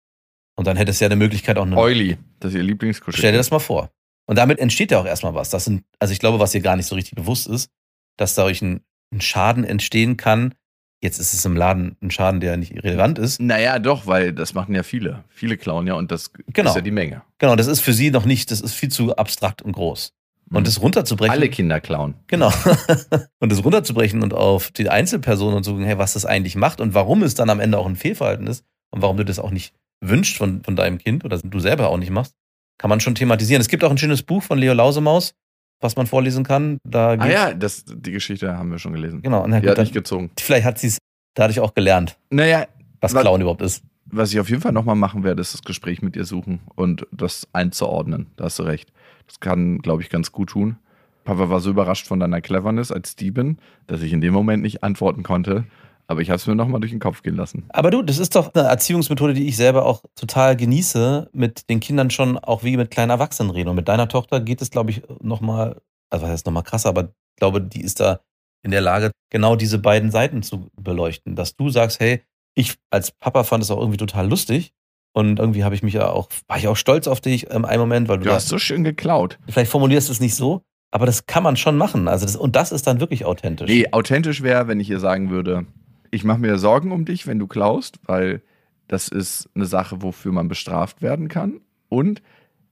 [0.57, 1.77] Und dann hättest du ja eine Möglichkeit auch eine.
[1.77, 3.19] Euli, das ist ihr Lieblingskuschel.
[3.19, 3.91] Stell dir das mal vor.
[4.27, 5.51] Und damit entsteht ja auch erstmal was.
[5.51, 7.71] Das sind, also ich glaube, was dir gar nicht so richtig bewusst ist,
[8.17, 8.83] dass dadurch ein,
[9.13, 10.55] ein Schaden entstehen kann.
[11.03, 13.41] Jetzt ist es im Laden ein Schaden, der nicht relevant ist.
[13.41, 15.25] Naja, doch, weil das machen ja viele.
[15.29, 16.71] Viele klauen ja und das Genau.
[16.71, 17.23] ist ja die Menge.
[17.39, 20.13] Genau, das ist für sie noch nicht, das ist viel zu abstrakt und groß.
[20.53, 21.33] Und das runterzubrechen.
[21.33, 22.15] Alle Kinder klauen.
[22.29, 22.53] Genau.
[23.41, 26.81] und das runterzubrechen und auf die Einzelperson und zu gucken, hey, was das eigentlich macht
[26.81, 29.51] und warum es dann am Ende auch ein Fehlverhalten ist und warum du das auch
[29.51, 32.35] nicht wünschst von, von deinem Kind oder du selber auch nicht machst,
[32.79, 33.61] kann man schon thematisieren.
[33.61, 35.35] Es gibt auch ein schönes Buch von Leo Lausemaus,
[35.83, 36.79] was man vorlesen kann.
[36.85, 39.23] Da Ah ja, das, die Geschichte haben wir schon gelesen.
[39.23, 39.43] Genau.
[39.45, 40.31] Und na Die gut, hat dann, mich gezogen.
[40.39, 40.99] vielleicht hat sie es
[41.35, 42.67] dadurch auch gelernt, Naja,
[43.01, 43.83] was Was- Klauen überhaupt ist.
[44.07, 47.07] was ich auf jeden Fall nochmal machen werde, ist das Gespräch mit ihr suchen und
[47.13, 48.27] das einzuordnen.
[48.37, 48.93] Da hast du recht.
[49.27, 50.77] Das kann, glaube ich, ganz gut tun.
[51.25, 54.83] Papa war so überrascht von deiner Cleverness als Diebin, dass ich in dem Moment nicht
[54.83, 55.65] antworten konnte.
[56.07, 57.65] Aber ich habe es mir nochmal durch den Kopf gehen lassen.
[57.71, 61.81] Aber du, das ist doch eine Erziehungsmethode, die ich selber auch total genieße, mit den
[61.81, 63.69] Kindern schon auch wie mit kleinen Erwachsenen reden.
[63.71, 67.05] Und mit deiner Tochter geht es, glaube ich, nochmal, also was heißt nochmal krasser, aber
[67.05, 68.21] ich glaube, die ist da
[68.65, 71.35] in der Lage, genau diese beiden Seiten zu beleuchten.
[71.35, 72.23] Dass du sagst, hey,
[72.55, 74.73] ich als Papa fand es auch irgendwie total lustig.
[75.15, 77.81] Und irgendwie habe ich mich ja auch, war ich auch stolz auf dich im einen
[77.81, 79.39] Moment, weil du, Du da- hast so schön geklaut.
[79.49, 82.09] vielleicht formulierst du es nicht so, aber das kann man schon machen.
[82.09, 83.69] Also das, und das ist dann wirklich authentisch.
[83.69, 85.67] Nee, authentisch wäre, wenn ich ihr sagen würde,
[86.13, 88.43] ich mache mir Sorgen um dich, wenn du klaust, weil
[88.87, 91.61] das ist eine Sache, wofür man bestraft werden kann.
[91.89, 92.23] Und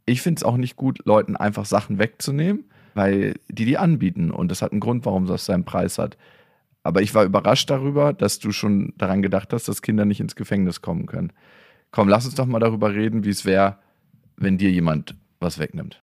[0.05, 4.31] ich finde es auch nicht gut, Leuten einfach Sachen wegzunehmen, weil die die anbieten.
[4.31, 6.19] Und das hat einen Grund, warum das seinen Preis hat.
[6.83, 10.37] Aber ich war überrascht darüber, dass du schon daran gedacht hast, dass Kinder nicht ins
[10.37, 11.33] Gefängnis kommen können.
[11.93, 13.79] Komm, lass uns doch mal darüber reden, wie es wäre,
[14.37, 16.03] wenn dir jemand was wegnimmt.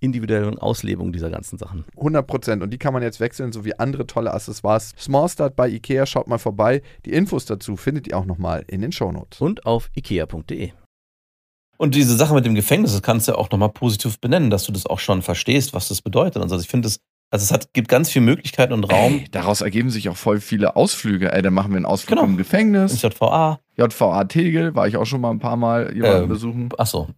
[0.00, 1.84] individuellen Auslebung dieser ganzen Sachen.
[1.96, 2.62] 100 Prozent.
[2.62, 4.94] Und die kann man jetzt wechseln, sowie andere tolle Accessoires.
[4.98, 6.82] Small Start bei Ikea, schaut mal vorbei.
[7.04, 9.40] Die Infos dazu findet ihr auch nochmal in den Shownotes.
[9.40, 10.72] Und auf ikea.de.
[11.76, 14.64] Und diese Sache mit dem Gefängnis, das kannst du ja auch nochmal positiv benennen, dass
[14.64, 16.42] du das auch schon verstehst, was das bedeutet.
[16.42, 16.98] Also ich finde es,
[17.30, 19.12] also es hat, gibt ganz viele Möglichkeiten und Raum.
[19.20, 21.32] Ey, daraus ergeben sich auch voll viele Ausflüge.
[21.32, 22.28] Ey, dann machen wir einen Ausflug Genau.
[22.28, 22.92] im Gefängnis.
[22.92, 23.60] ins JVA.
[23.78, 26.68] JVA Tegel war ich auch schon mal ein paar Mal jemanden Ähm, besuchen.
[26.76, 27.08] Achso,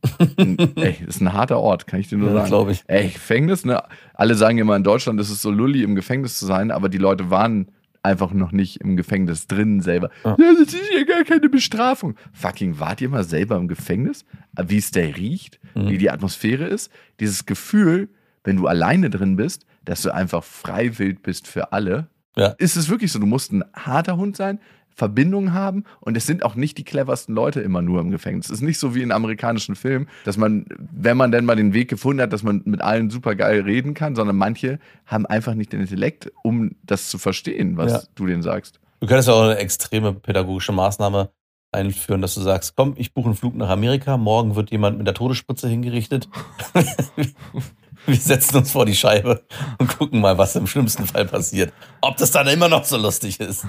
[0.76, 2.48] Ey, ist ein harter Ort, kann ich dir nur ja, sagen.
[2.48, 2.82] glaube ich.
[2.86, 3.82] Ey, Gefängnis, ne?
[4.14, 6.98] Alle sagen immer in Deutschland, ist es so lulli, im Gefängnis zu sein, aber die
[6.98, 7.68] Leute waren
[8.02, 10.10] einfach noch nicht im Gefängnis drin selber.
[10.24, 10.36] Ja.
[10.38, 10.52] Ja.
[10.58, 12.14] das ist ja gar keine Bestrafung.
[12.32, 14.24] Fucking, wart ihr mal selber im Gefängnis?
[14.66, 15.88] Wie es der riecht, Mhm.
[15.90, 16.90] wie die Atmosphäre ist?
[17.20, 18.08] Dieses Gefühl,
[18.44, 22.08] wenn du alleine drin bist, dass du einfach frei wild bist für alle.
[22.36, 22.48] Ja.
[22.58, 23.18] Ist es wirklich so?
[23.18, 24.60] Du musst ein harter Hund sein,
[24.94, 28.46] Verbindungen haben und es sind auch nicht die cleversten Leute immer nur im Gefängnis.
[28.46, 31.72] Es ist nicht so wie in amerikanischen Filmen, dass man, wenn man denn mal den
[31.72, 35.54] Weg gefunden hat, dass man mit allen super geil reden kann, sondern manche haben einfach
[35.54, 38.00] nicht den Intellekt, um das zu verstehen, was Ja.
[38.14, 38.80] du denen sagst.
[39.00, 41.30] Du könntest ja auch eine extreme pädagogische Maßnahme
[41.72, 45.06] einführen, dass du sagst, komm, ich buche einen Flug nach Amerika, morgen wird jemand mit
[45.06, 46.28] der Todesspritze hingerichtet.
[48.06, 49.42] Wir setzen uns vor die Scheibe
[49.78, 51.72] und gucken mal, was im schlimmsten Fall passiert.
[52.00, 53.66] Ob das dann immer noch so lustig ist.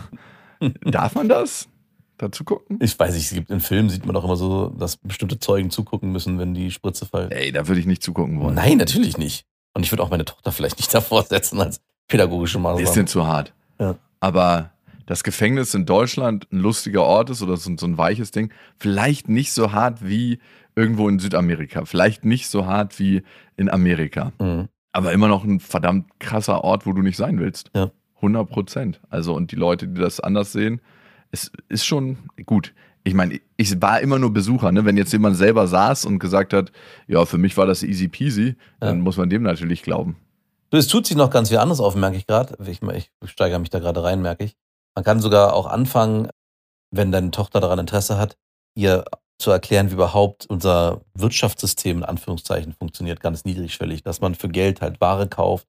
[0.83, 1.67] Darf man das
[2.17, 2.77] dazu gucken?
[2.81, 5.69] Ich weiß nicht, es gibt in Filmen, sieht man doch immer so, dass bestimmte Zeugen
[5.71, 7.31] zugucken müssen, wenn die Spritze fällt.
[7.33, 8.55] Ey, da würde ich nicht zugucken wollen.
[8.55, 9.45] Nein, natürlich nicht.
[9.73, 12.85] Und ich würde auch meine Tochter vielleicht nicht davor setzen als pädagogische Maßnahme.
[12.85, 13.53] Bisschen zu hart.
[13.79, 13.95] Ja.
[14.19, 14.71] Aber
[15.07, 19.27] das Gefängnis in Deutschland ein lustiger Ort ist oder so, so ein weiches Ding, vielleicht
[19.29, 20.39] nicht so hart wie
[20.75, 23.23] irgendwo in Südamerika, vielleicht nicht so hart wie
[23.57, 24.69] in Amerika, Mhm.
[24.93, 27.71] aber immer noch ein verdammt krasser Ort, wo du nicht sein willst.
[27.75, 27.91] Ja.
[28.21, 28.99] 100 Prozent.
[29.09, 30.81] Also und die Leute, die das anders sehen,
[31.31, 32.73] es ist schon gut.
[33.03, 34.85] Ich meine, ich war immer nur Besucher, ne?
[34.85, 36.71] Wenn jetzt jemand selber saß und gesagt hat,
[37.07, 39.03] ja, für mich war das easy peasy, dann Ja.
[39.03, 40.17] muss man dem natürlich glauben.
[40.69, 42.55] Du, es tut sich noch ganz viel anderes auf, merke ich gerade.
[42.67, 44.55] Ich, ich steigere mich da gerade rein, merke ich.
[44.95, 46.29] Man kann sogar auch anfangen,
[46.91, 48.37] wenn deine Tochter daran Interesse hat,
[48.75, 49.03] ihr
[49.39, 54.81] zu erklären, wie überhaupt unser Wirtschaftssystem in Anführungszeichen funktioniert, ganz niedrigschwellig, dass man für Geld
[54.81, 55.65] halt Ware kauft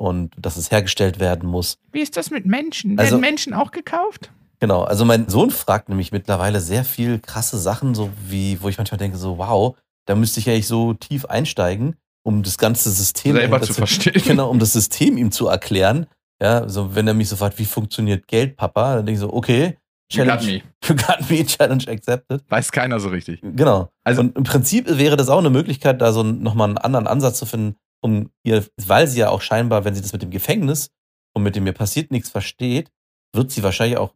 [0.00, 1.76] und dass es hergestellt werden muss.
[1.92, 2.98] Wie ist das mit Menschen?
[2.98, 4.30] Also- Werden Menschen auch gekauft?
[4.58, 8.76] Genau, also mein Sohn fragt nämlich mittlerweile sehr viel krasse Sachen, so wie, wo ich
[8.78, 12.90] manchmal denke, so, wow, da müsste ich ja nicht so tief einsteigen, um das ganze
[12.90, 14.22] System Selber zu verstehen.
[14.24, 16.06] Genau, um das System ihm zu erklären.
[16.42, 19.32] Ja, so wenn er mich so fragt, wie funktioniert Geld, Papa, dann denke ich so,
[19.32, 19.76] okay,
[20.12, 22.42] You got Challenge, you got me, Challenge accepted.
[22.48, 23.40] Weiß keiner so richtig.
[23.42, 23.90] Genau.
[24.02, 27.38] Also- und im Prinzip wäre das auch eine Möglichkeit, da so nochmal einen anderen Ansatz
[27.38, 30.90] zu finden, um ihr, weil sie ja auch scheinbar, wenn sie das mit dem Gefängnis
[31.34, 32.90] und mit dem mir passiert nichts versteht,
[33.32, 34.14] wird sie wahrscheinlich auch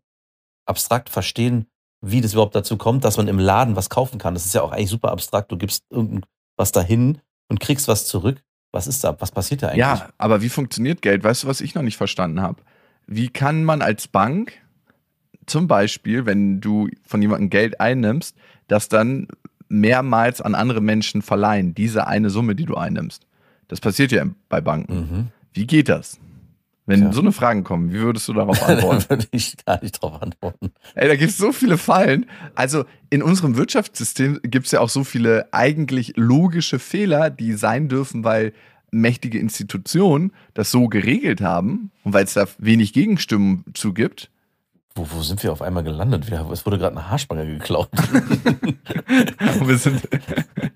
[0.66, 1.66] abstrakt verstehen,
[2.00, 4.34] wie das überhaupt dazu kommt, dass man im Laden was kaufen kann.
[4.34, 5.50] Das ist ja auch eigentlich super abstrakt.
[5.50, 8.42] Du gibst irgendwas dahin und kriegst was zurück.
[8.72, 9.16] Was ist da?
[9.20, 9.78] Was passiert da eigentlich?
[9.78, 11.22] Ja, aber wie funktioniert Geld?
[11.22, 12.62] Weißt du, was ich noch nicht verstanden habe?
[13.06, 14.52] Wie kann man als Bank
[15.46, 19.28] zum Beispiel, wenn du von jemandem Geld einnimmst, das dann
[19.68, 23.26] mehrmals an andere Menschen verleihen, diese eine Summe, die du einnimmst?
[23.74, 24.94] Das passiert ja bei Banken.
[24.94, 25.28] Mhm.
[25.52, 26.20] Wie geht das?
[26.86, 27.12] Wenn Tja.
[27.12, 29.00] so eine Fragen kommen, wie würdest du darauf antworten?
[29.08, 30.70] da würde ich gar nicht drauf antworten.
[30.94, 32.26] Ey, da gibt es so viele Fallen.
[32.54, 37.88] Also in unserem Wirtschaftssystem gibt es ja auch so viele eigentlich logische Fehler, die sein
[37.88, 38.52] dürfen, weil
[38.92, 44.30] mächtige Institutionen das so geregelt haben und weil es da wenig Gegenstimmen zu gibt.
[44.94, 46.30] Wo, wo sind wir auf einmal gelandet?
[46.30, 47.88] Wir- Es wurde gerade eine Haarspange geklaut.
[49.66, 50.02] Wir sind,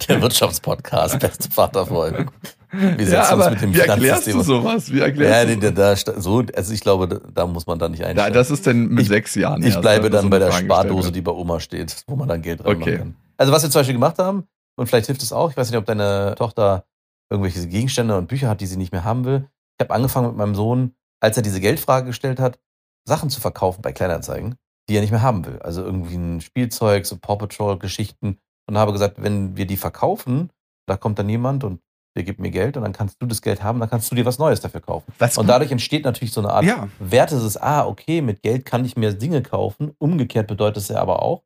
[0.09, 2.27] Der Wirtschaftspodcast, beste Vaterfolge.
[2.71, 4.93] Wir setzen ja, uns mit dem wie erklärst du sowas?
[4.93, 7.79] Wie Ja, erklärst nee, du da, da, so, also ich glaube, da, da muss man
[7.79, 8.35] da nicht einsteigen.
[8.35, 9.63] Das ist denn mit Ich- sechs Jahren.
[9.63, 12.17] ich erst, bleibe dass dann so bei der Frage Spardose, die bei Oma steht, wo
[12.17, 12.99] man dann Geld reinmachen Okay.
[12.99, 13.17] kann.
[13.39, 14.45] Also was wir zum Beispiel gemacht haben,
[14.77, 16.85] und vielleicht hilft es auch, ich weiß nicht, ob deine Tochter
[17.31, 19.49] irgendwelche Gegenstände und Bücher hat, die sie nicht mehr haben will.
[19.79, 22.59] Ich habe angefangen mit meinem Sohn, als er diese Geldfrage gestellt hat,
[23.07, 24.57] Sachen zu verkaufen bei Kleinanzeigen,
[24.89, 25.59] die er nicht mehr haben will.
[25.61, 28.39] Also irgendwie ein Spielzeug, so Paw Patrol Geschichten.
[28.69, 30.51] Und habe gesagt, wenn wir die verkaufen,
[30.87, 31.81] da kommt dann jemand und
[32.19, 34.25] der gibt mir Geld und dann kannst du das Geld haben, dann kannst du dir
[34.25, 35.13] was Neues dafür kaufen.
[35.19, 36.89] Was Und dadurch entsteht natürlich so eine Art Ja.
[36.99, 37.31] Wert.
[37.31, 39.93] Es ist, ah, okay, mit Geld kann ich mir Dinge kaufen.
[39.99, 41.45] Umgekehrt bedeutet es ja aber auch,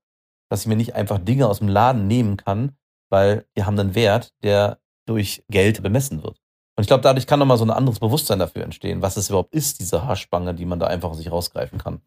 [0.49, 2.73] dass ich mir nicht einfach Dinge aus dem Laden nehmen kann,
[3.11, 6.39] weil die haben einen Wert, der durch Geld bemessen wird.
[6.75, 9.55] Und ich glaube, dadurch kann nochmal so ein anderes Bewusstsein dafür entstehen, was es überhaupt
[9.55, 12.01] ist, diese Haarspange, die man da einfach sich rausgreifen kann.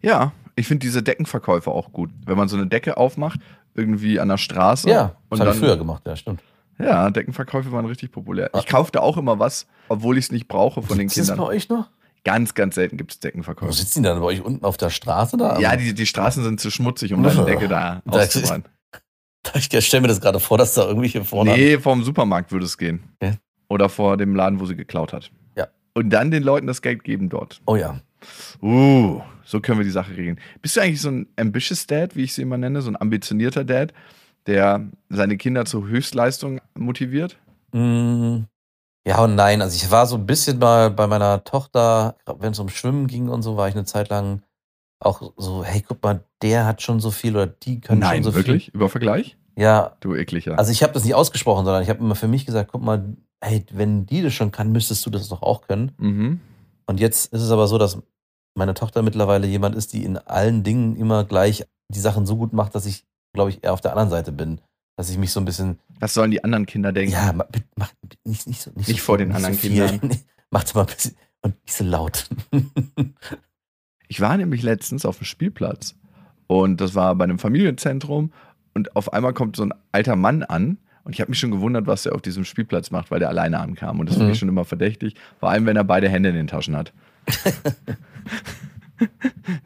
[0.00, 2.10] Ja, ich finde diese Deckenverkäufe auch gut.
[2.24, 3.40] Wenn man so eine Decke aufmacht,
[3.74, 4.88] irgendwie an der Straße.
[4.88, 6.40] Ja, das habe ich früher gemacht, ja, stimmt.
[6.78, 8.50] Ja, Deckenverkäufe waren richtig populär.
[8.58, 11.34] Ich kaufte auch immer was, obwohl ich es nicht brauche von den Gibt's das bei
[11.34, 11.48] Kindern.
[11.48, 11.90] euch noch?
[12.24, 13.72] Ganz, ganz selten gibt es Wo Deckenverkäufe.
[13.72, 15.58] sitzen die dann bei euch unten auf der Straße da?
[15.58, 18.64] Ja, die, die Straßen sind zu schmutzig, um deine Decke da auszuräumen.
[19.54, 21.52] ich stelle mir das gerade vor, dass da irgendwelche vorne.
[21.52, 23.02] Nee, vorm Supermarkt würde es gehen.
[23.20, 23.36] Okay.
[23.68, 25.30] Oder vor dem Laden, wo sie geklaut hat.
[25.56, 25.68] Ja.
[25.94, 27.60] Und dann den Leuten das Geld geben dort.
[27.66, 28.00] Oh ja.
[28.62, 30.38] Uh, so können wir die Sache regeln.
[30.60, 33.64] Bist du eigentlich so ein ambitious Dad, wie ich sie immer nenne, so ein ambitionierter
[33.64, 33.92] Dad,
[34.46, 37.36] der seine Kinder zur Höchstleistung motiviert?
[37.72, 38.44] Mm,
[39.06, 39.62] Ja und nein.
[39.62, 43.28] Also ich war so ein bisschen mal bei meiner Tochter, wenn es um Schwimmen ging
[43.28, 44.42] und so, war ich eine Zeit lang
[45.00, 48.34] auch so, hey, guck mal, der hat schon so viel oder die können schon so
[48.34, 48.68] wirklich?
[48.74, 49.36] Über Vergleich?
[49.54, 49.62] viel.
[49.64, 50.58] Ja, Du ekliger.
[50.58, 53.16] also ich habe das nicht ausgesprochen, sondern ich habe immer für mich gesagt, guck mal,
[53.42, 55.92] hey, wenn die das schon kann, müsstest du das doch auch können.
[55.98, 56.40] mhm.
[56.86, 57.98] Und jetzt ist es aber so, dass
[58.54, 62.52] meine Tochter mittlerweile jemand ist, die in allen Dingen immer gleich die Sachen so gut
[62.52, 64.60] macht, dass ich, glaube ich, eher auf der anderen Seite bin.
[64.96, 67.12] Dass ich mich so ein bisschen Was sollen die anderen Kinder denken?
[67.12, 67.90] Ja, ma- bitte mach
[68.24, 69.60] nicht, nicht, so, nicht, Nicht so, vor den nicht anderen so.
[69.60, 70.00] Kindern.
[70.50, 72.28] Macht mal ein bisschen und nicht so laut.
[74.08, 75.94] Ich war nämlich letztens auf dem Spielplatz
[76.46, 78.30] und das war bei einem Familienzentrum
[78.74, 81.86] und auf einmal kommt so ein alter Mann an und ich habe mich schon gewundert,
[81.86, 84.32] was er auf diesem Spielplatz macht, weil der alleine ankam und das finde Mhm.
[84.32, 86.92] ich schon immer verdächtig, vor allem wenn er beide Hände in den Taschen hat.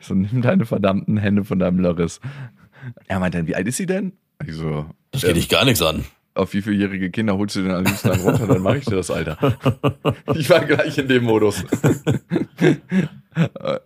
[0.00, 2.20] so, nimm deine verdammten Hände von deinem Lörris.
[3.06, 4.12] Er meint dann, wie alt ist sie denn?
[4.46, 6.04] Ich so, Das ähm, geht dich gar nichts an.
[6.34, 8.96] auf wie vieljährige Kinder holst du denn am liebsten dann runter, dann mache ich dir
[8.96, 9.36] das, Alter.
[10.34, 11.64] Ich war gleich in dem Modus.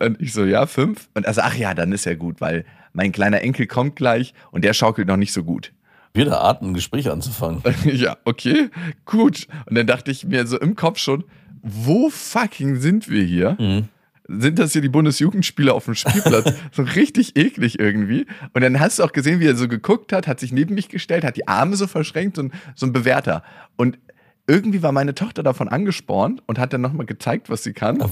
[0.00, 1.08] Und ich so, ja, fünf?
[1.14, 4.64] Und also, ach ja, dann ist ja gut, weil mein kleiner Enkel kommt gleich und
[4.64, 5.72] der schaukelt noch nicht so gut.
[6.12, 7.62] Wieder Art, ein Gespräch anzufangen.
[7.84, 8.70] ja, okay,
[9.04, 9.46] gut.
[9.66, 11.24] Und dann dachte ich mir so im Kopf schon,
[11.62, 13.56] wo fucking sind wir hier?
[13.60, 13.88] Mhm.
[14.38, 16.52] Sind das hier die Bundesjugendspiele auf dem Spielplatz?
[16.72, 18.26] so richtig eklig irgendwie.
[18.52, 20.88] Und dann hast du auch gesehen, wie er so geguckt hat, hat sich neben mich
[20.88, 23.42] gestellt, hat die Arme so verschränkt, so ein, so ein Bewerter.
[23.76, 23.98] Und
[24.46, 28.02] irgendwie war meine Tochter davon angespornt und hat dann nochmal gezeigt, was sie kann.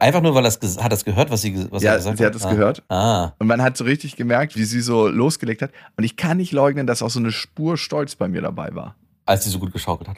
[0.00, 2.44] Einfach nur, weil es hat das gehört, was sie, was Ja, gesagt sie hat es
[2.44, 2.50] ah.
[2.50, 2.82] gehört.
[2.88, 5.70] Ah, Und man hat so richtig gemerkt, wie sie so losgelegt hat.
[5.96, 8.96] Und ich kann nicht leugnen, dass auch so eine Spur Stolz bei mir dabei war.
[9.26, 10.16] als sie so gut geschaukelt hat.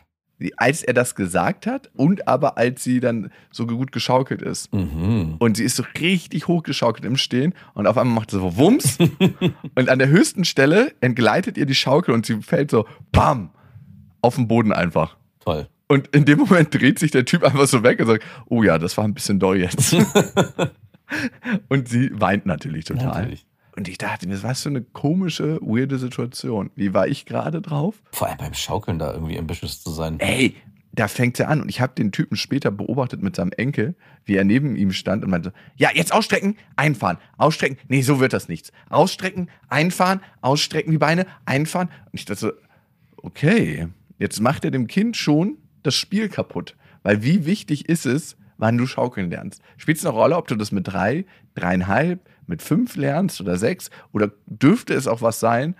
[0.56, 4.72] Als er das gesagt hat und aber als sie dann so gut geschaukelt ist.
[4.74, 5.36] Mhm.
[5.38, 8.98] Und sie ist so richtig hochgeschaukelt im Stehen und auf einmal macht sie so Wumms
[9.74, 13.50] und an der höchsten Stelle entgleitet ihr die Schaukel und sie fällt so BAM
[14.20, 15.16] auf den Boden einfach.
[15.40, 15.68] Toll.
[15.88, 18.78] Und in dem Moment dreht sich der Typ einfach so weg und sagt, oh ja,
[18.78, 19.94] das war ein bisschen doll jetzt.
[21.68, 23.22] und sie weint natürlich total.
[23.22, 23.46] Natürlich.
[23.76, 26.70] Und ich dachte mir, was für eine komische, weirde Situation.
[26.74, 28.02] Wie war ich gerade drauf?
[28.12, 30.18] Vor allem beim Schaukeln da irgendwie ambitious zu sein.
[30.18, 30.56] Ey,
[30.92, 31.60] da fängt er an.
[31.60, 35.22] Und ich habe den Typen später beobachtet mit seinem Enkel, wie er neben ihm stand
[35.22, 37.76] und meinte, ja, jetzt ausstrecken, einfahren, ausstrecken.
[37.88, 38.72] Nee, so wird das nichts.
[38.88, 41.88] Ausstrecken, einfahren, ausstrecken die Beine, einfahren.
[42.06, 42.52] Und ich dachte so,
[43.18, 46.76] okay, jetzt macht er dem Kind schon das Spiel kaputt.
[47.02, 49.62] Weil wie wichtig ist es, wann du schaukeln lernst?
[49.76, 53.90] Spielt es eine Rolle, ob du das mit drei, dreieinhalb, mit fünf lernst oder sechs?
[54.12, 55.74] Oder dürfte es auch was sein,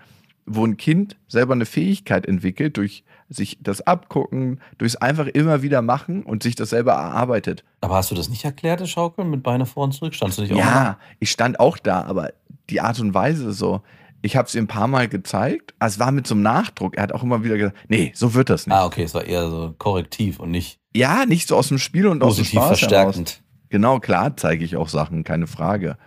[0.45, 5.81] wo ein Kind selber eine Fähigkeit entwickelt, durch sich das Abgucken, durchs einfach immer wieder
[5.81, 7.63] machen und sich das selber erarbeitet?
[7.81, 10.15] Aber hast du das nicht erklärt, das Schaukeln mit Beine vor und zurück?
[10.15, 10.63] Standst du nicht auch mal?
[10.63, 12.31] Ja, ich stand auch da, aber
[12.69, 13.81] die Art und Weise so.
[14.21, 15.73] Ich habe es ihm ein paar Mal gezeigt.
[15.79, 16.97] Es war mit so einem Nachdruck.
[16.97, 18.75] Er hat auch immer wieder gesagt, nee, so wird das nicht.
[18.75, 22.07] Ah, okay, es war eher so korrektiv und nicht Ja, nicht so aus dem Spiel
[22.07, 22.79] und aus dem positiv Spaß heraus.
[22.79, 23.41] verstärkend.
[23.69, 25.97] Genau, klar zeige ich auch Sachen, keine Frage.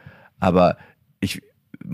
[0.41, 0.77] Aber
[1.21, 1.43] ich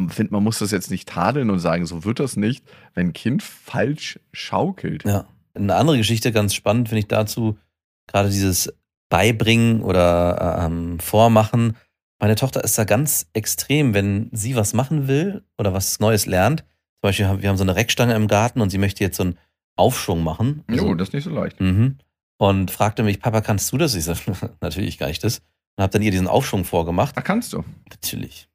[0.08, 3.12] finde, man muss das jetzt nicht tadeln und sagen, so wird das nicht, wenn ein
[3.12, 5.04] Kind falsch schaukelt.
[5.04, 5.26] Ja.
[5.54, 7.58] Eine andere Geschichte, ganz spannend, finde ich dazu,
[8.06, 8.72] gerade dieses
[9.08, 11.76] Beibringen oder ähm, Vormachen.
[12.18, 16.60] Meine Tochter ist da ganz extrem, wenn sie was machen will oder was Neues lernt.
[16.60, 19.38] Zum Beispiel, wir haben so eine Reckstange im Garten und sie möchte jetzt so einen
[19.76, 20.64] Aufschwung machen.
[20.68, 21.60] Jo, Also, das ist nicht so leicht.
[21.60, 21.98] mhm.
[22.38, 23.94] Und fragte mich, Papa, kannst du das?
[23.94, 24.20] Ich sage,
[24.60, 25.40] natürlich kann ich das.
[25.76, 27.14] Und habe dann ihr diesen Aufschwung vorgemacht.
[27.18, 27.64] Ach, kannst du.
[27.90, 28.48] Natürlich.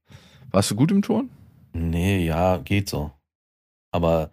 [0.51, 1.29] Warst du gut im Ton?
[1.73, 3.11] Nee, ja, geht so.
[3.91, 4.31] Aber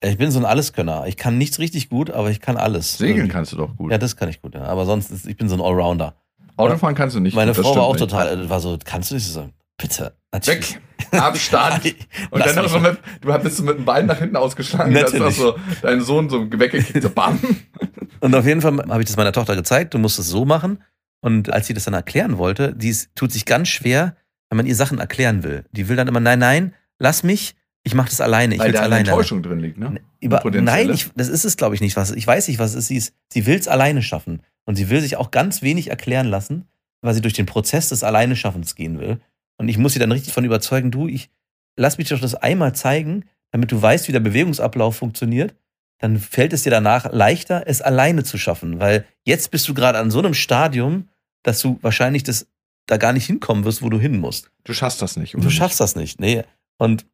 [0.00, 1.06] äh, ich bin so ein Alleskönner.
[1.06, 2.98] Ich kann nichts richtig gut, aber ich kann alles.
[2.98, 3.32] Segeln Irgendwie.
[3.32, 3.90] kannst du doch gut.
[3.90, 4.64] Ja, das kann ich gut, ja.
[4.64, 6.14] Aber sonst, ist, ich bin so ein Allrounder.
[6.56, 7.34] Autofahren kannst du nicht.
[7.34, 8.00] Meine gut, Frau war auch nicht.
[8.00, 9.52] total, äh, war so, kannst du nicht so sagen?
[9.78, 10.74] Bitte, natürlich.
[10.74, 10.80] Weg!
[11.20, 11.84] Abstand!
[12.30, 15.00] Und Lass dann noch so mit, du hattest mit dem Bein nach hinten ausgeschlagen, da
[15.00, 15.36] auch Natürlich.
[15.36, 17.38] so deinen Sohn so weggekickt, so bam.
[18.20, 20.82] Und auf jeden Fall habe ich das meiner Tochter gezeigt, du musst es so machen.
[21.26, 24.14] Und als sie das dann erklären wollte, die tut sich ganz schwer,
[24.48, 25.64] wenn man ihr Sachen erklären will.
[25.72, 28.74] Die will dann immer, nein, nein, lass mich, ich mache das alleine, ich Weil will
[28.74, 29.08] da alleine.
[29.08, 30.00] Enttäuschung drin liegt, ne?
[30.20, 30.86] Über, Potenzielle.
[30.86, 31.96] nein, ich, das ist es, glaube ich, nicht.
[31.96, 32.86] Was, ich weiß nicht, was es ist.
[32.86, 34.40] Sie, ist, sie will es alleine schaffen.
[34.66, 36.68] Und sie will sich auch ganz wenig erklären lassen,
[37.00, 39.18] weil sie durch den Prozess des Alleineschaffens gehen will.
[39.56, 41.28] Und ich muss sie dann richtig von überzeugen, du, ich
[41.74, 45.56] lass mich doch das einmal zeigen, damit du weißt, wie der Bewegungsablauf funktioniert.
[45.98, 48.78] Dann fällt es dir danach leichter, es alleine zu schaffen.
[48.78, 51.08] Weil jetzt bist du gerade an so einem Stadium,
[51.46, 52.48] dass du wahrscheinlich das
[52.86, 54.50] da gar nicht hinkommen wirst, wo du hin musst.
[54.64, 55.34] Du schaffst das nicht.
[55.34, 56.20] Du schaffst das nicht.
[56.20, 56.42] Nee.
[56.78, 57.06] Und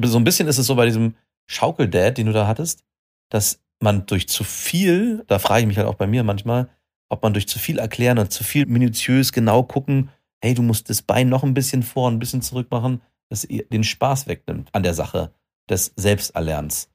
[0.00, 1.14] so ein bisschen ist es so bei diesem
[1.46, 2.84] Schaukeldad, den du da hattest,
[3.30, 6.68] dass man durch zu viel, da frage ich mich halt auch bei mir manchmal,
[7.08, 10.10] ob man durch zu viel erklären und zu viel minutiös genau gucken,
[10.40, 13.64] hey, du musst das Bein noch ein bisschen vor, ein bisschen zurück machen, das ihr
[13.64, 15.32] den Spaß wegnimmt an der Sache
[15.68, 16.90] des Selbsterlernens.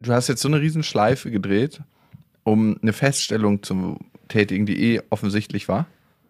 [0.00, 1.80] Du hast jetzt so eine Riesenschleife gedreht,
[2.44, 5.86] um eine Feststellung zu tätigen, die eh offensichtlich war.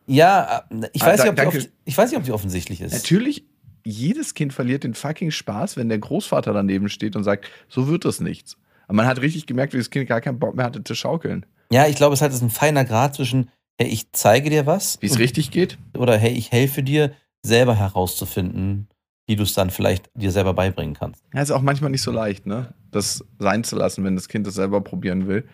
[0.06, 2.80] Ja, äh, ich Ah, weiß, da- nicht, ob die, ich weiß nicht, ob die offensichtlich
[2.80, 2.92] ist.
[2.92, 3.44] Natürlich,
[3.84, 8.04] jedes Kind verliert den fucking Spaß, wenn der Großvater daneben steht und sagt, so wird
[8.04, 8.56] das nichts.
[8.86, 11.44] Aber man hat richtig gemerkt, wie das Kind gar keinen Bock mehr hatte zu schaukeln.
[11.72, 13.48] Ja, ich glaube, es hat ein feiner Grad zwischen,
[13.80, 14.98] hey, ich zeige dir was.
[15.00, 15.78] Wie es richtig geht?
[15.96, 17.12] oder hey, ich helfe dir,
[17.44, 18.88] selber herauszufinden,
[19.26, 21.22] wie du es dann vielleicht dir selber beibringen kannst.
[21.34, 22.74] Ja, ist auch manchmal nicht so leicht, ne?
[22.92, 25.44] Das sein zu lassen, wenn das Kind das selber probieren will,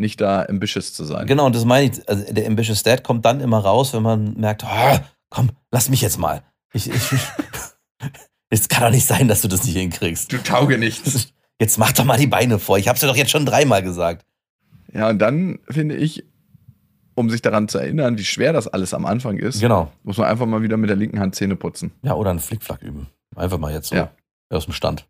[0.00, 1.26] nicht da ambitious zu sein.
[1.26, 4.34] Genau, und das meine ich, also der Ambitious Dad kommt dann immer raus, wenn man
[4.34, 6.42] merkt, "Ah, komm, lass mich jetzt mal.
[6.72, 7.10] Ich, ich,
[8.50, 10.32] es kann doch nicht sein, dass du das nicht hinkriegst.
[10.32, 11.28] Du tauge nichts.
[11.60, 12.78] Jetzt mach doch mal die Beine vor.
[12.78, 14.24] Ich hab's dir doch jetzt schon dreimal gesagt.
[14.94, 16.24] Ja, und dann finde ich,
[17.14, 19.92] um sich daran zu erinnern, wie schwer das alles am Anfang ist, Genau.
[20.02, 21.92] muss man einfach mal wieder mit der linken Hand Zähne putzen.
[22.02, 23.08] Ja, oder einen Flickflack üben.
[23.36, 24.10] Einfach mal jetzt so Ja.
[24.48, 25.06] aus dem Stand.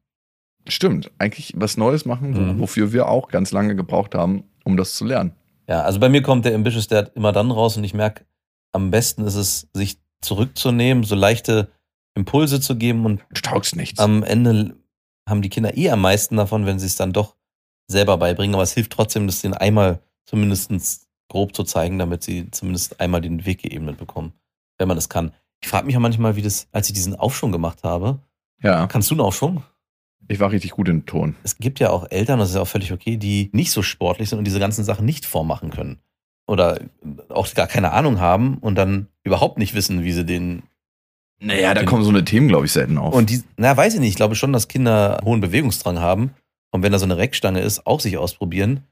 [0.66, 2.59] Stimmt, eigentlich was Neues machen, Mhm.
[2.59, 5.33] wofür wir auch ganz lange gebraucht haben, um das zu lernen.
[5.68, 8.25] Ja, also bei mir kommt der Ambitious Dad immer dann raus und ich merke,
[8.73, 11.70] am besten ist es, sich zurückzunehmen, so leichte
[12.14, 13.99] Impulse zu geben und Du taugst nichts.
[13.99, 14.77] am Ende
[15.29, 17.37] haben die Kinder eh am meisten davon, wenn sie es dann doch
[17.87, 18.55] selber beibringen.
[18.55, 23.20] Aber es hilft trotzdem, das denen einmal zumindest grob zu zeigen, damit sie zumindest einmal
[23.20, 24.33] den Weg geebnet bekommen,
[24.79, 25.33] wenn man das kann.
[25.62, 28.20] Ich frage mich ja manchmal, wie das, als ich diesen Aufschwung gemacht habe,
[28.62, 29.62] ja, kannst du einen Aufschwung?
[30.31, 31.35] Ich war richtig gut im Ton.
[31.43, 34.29] Es gibt ja auch Eltern, das ist ja auch völlig okay, die nicht so sportlich
[34.29, 35.99] sind und diese ganzen Sachen nicht vormachen können.
[36.47, 36.81] Oder
[37.29, 40.62] auch gar keine Ahnung haben und dann überhaupt nicht wissen, wie sie den
[41.40, 43.14] Naja, da kommen so eine Themen, glaube ich, selten auf.
[43.14, 44.11] Und die, na, weiß ich nicht.
[44.11, 46.35] Ich glaube schon, dass Kinder hohen Bewegungsdrang haben.
[46.73, 48.85] Und wenn da so eine Reckstange ist, auch sich ausprobieren.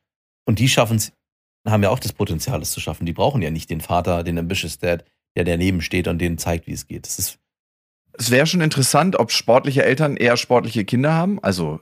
[0.44, 1.12] Und die schaffen es,
[1.66, 3.06] haben ja auch das Potenzial, es zu schaffen.
[3.06, 5.04] Die brauchen ja nicht den Vater, den Ambitious Dad,
[5.36, 7.06] der daneben steht und denen zeigt, wie es geht.
[7.06, 7.38] Das ist,
[8.18, 11.38] es wäre schon interessant, ob sportliche Eltern eher sportliche Kinder haben.
[11.42, 11.80] Also,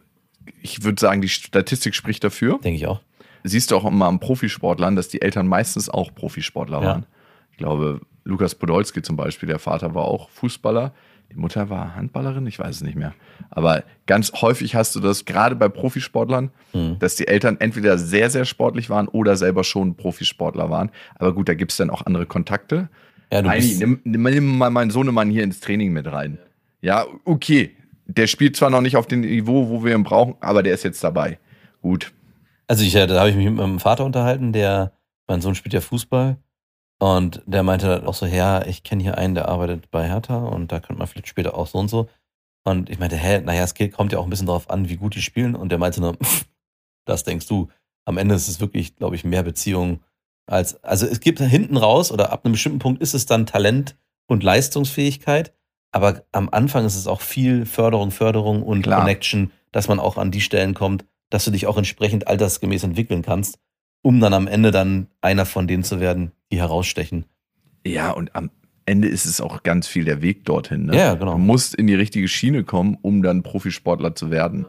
[0.63, 2.59] ich würde sagen, die Statistik spricht dafür.
[2.63, 3.01] denke ich auch.
[3.43, 6.87] Siehst du auch immer an Profisportlern, dass die Eltern meistens auch Profisportler Ja.
[6.89, 7.07] waren.
[7.53, 10.93] Ich glaube, Lukas Podolski zum Beispiel, der Vater war auch Fußballer.
[11.33, 13.13] Die Mutter war Handballerin, ich weiß es nicht mehr.
[13.51, 16.99] Aber ganz häufig hast du das, gerade bei Profisportlern, Hm.
[17.01, 20.91] dass die Eltern entweder sehr, sehr sportlich waren oder selber schon Profisportler waren.
[21.17, 22.89] Aber gut, da gibt es dann auch andere Kontakte.
[23.33, 26.39] Ja, Heini, nimm, nimm, mal meinen Sohnemann hier ins Training mit rein.
[26.81, 27.77] Ja, okay.
[28.07, 30.85] Der spielt zwar noch nicht auf dem Niveau, wo wir ihn brauchen, aber der ist
[30.85, 31.39] jetzt dabei.
[31.83, 32.13] Gut.
[32.69, 34.93] also ich, da habe ich mich mit meinem Vater unterhalten, der,
[35.27, 36.37] mein Sohn spielt ja Fußball.
[36.99, 40.73] Und der meinte auch so, ja, ich kenne hier einen, der arbeitet bei Hertha und
[40.73, 42.09] da könnte man vielleicht später auch so und so.
[42.65, 44.97] Und ich meinte, hä, naja, es geht- kommt ja auch ein bisschen darauf an, wie
[44.97, 45.55] gut die spielen.
[45.55, 46.17] Und der meinte nur,
[47.05, 47.69] das denkst du.
[48.05, 50.01] Am Ende ist es wirklich, glaube ich, mehr Beziehung
[50.47, 53.97] als, also es gibt hinten raus oder ab einem bestimmten Punkt ist es dann Talent
[54.27, 55.53] und Leistungsfähigkeit.
[55.93, 59.01] Aber am Anfang ist es auch viel Förderung, Förderung und Klar.
[59.01, 63.23] Connection, dass man auch an die Stellen kommt, dass du dich auch entsprechend altersgemäß entwickeln
[63.23, 63.59] kannst,
[64.03, 67.25] um dann am Ende dann einer von denen zu werden, die herausstechen.
[67.85, 68.51] Ja, und am
[68.85, 70.87] Ende ist es auch ganz viel der Weg dorthin.
[70.87, 70.97] Ne?
[70.97, 71.33] Ja, genau.
[71.33, 74.67] Du musst in die richtige Schiene kommen, um dann Profisportler zu werden.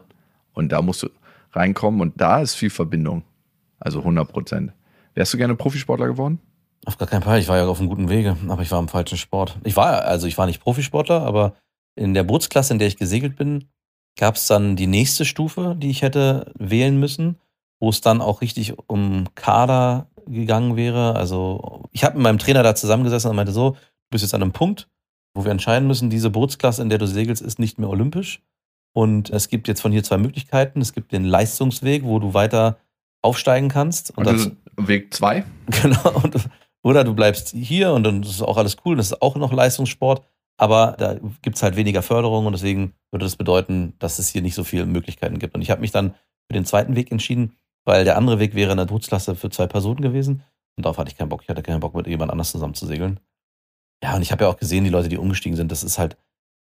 [0.52, 1.08] Und da musst du
[1.52, 3.22] reinkommen und da ist viel Verbindung.
[3.78, 4.72] Also 100 Prozent.
[5.18, 6.38] Wärst du gerne Profisportler geworden?
[6.86, 7.40] Auf gar keinen Fall.
[7.40, 9.58] Ich war ja auf einem guten Wege, aber ich war im falschen Sport.
[9.64, 11.54] Ich war, also ich war nicht Profisportler, aber
[11.96, 13.64] in der Bootsklasse, in der ich gesegelt bin,
[14.16, 17.40] gab es dann die nächste Stufe, die ich hätte wählen müssen,
[17.80, 21.16] wo es dann auch richtig um Kader gegangen wäre.
[21.16, 24.42] Also ich habe mit meinem Trainer da zusammengesessen und meinte so, du bist jetzt an
[24.42, 24.88] einem Punkt,
[25.34, 28.40] wo wir entscheiden müssen, diese Bootsklasse, in der du segelst, ist nicht mehr olympisch.
[28.92, 30.80] Und es gibt jetzt von hier zwei Möglichkeiten.
[30.80, 32.78] Es gibt den Leistungsweg, wo du weiter
[33.22, 34.16] aufsteigen kannst.
[34.16, 34.46] Und dazu- das
[34.76, 35.44] ist Weg 2?
[35.82, 36.20] Genau.
[36.22, 36.48] Und,
[36.82, 40.22] oder du bleibst hier und dann ist auch alles cool, das ist auch noch Leistungssport,
[40.56, 44.54] aber da gibt's halt weniger Förderung und deswegen würde das bedeuten, dass es hier nicht
[44.54, 45.54] so viele Möglichkeiten gibt.
[45.54, 46.10] Und ich habe mich dann
[46.46, 47.54] für den zweiten Weg entschieden,
[47.84, 50.42] weil der andere Weg wäre eine Bootsklasse für zwei Personen gewesen
[50.76, 51.42] und darauf hatte ich keinen Bock.
[51.42, 53.18] Ich hatte keinen Bock, mit jemand anders zusammen zu segeln.
[54.02, 56.16] Ja, und ich habe ja auch gesehen, die Leute, die umgestiegen sind, das ist halt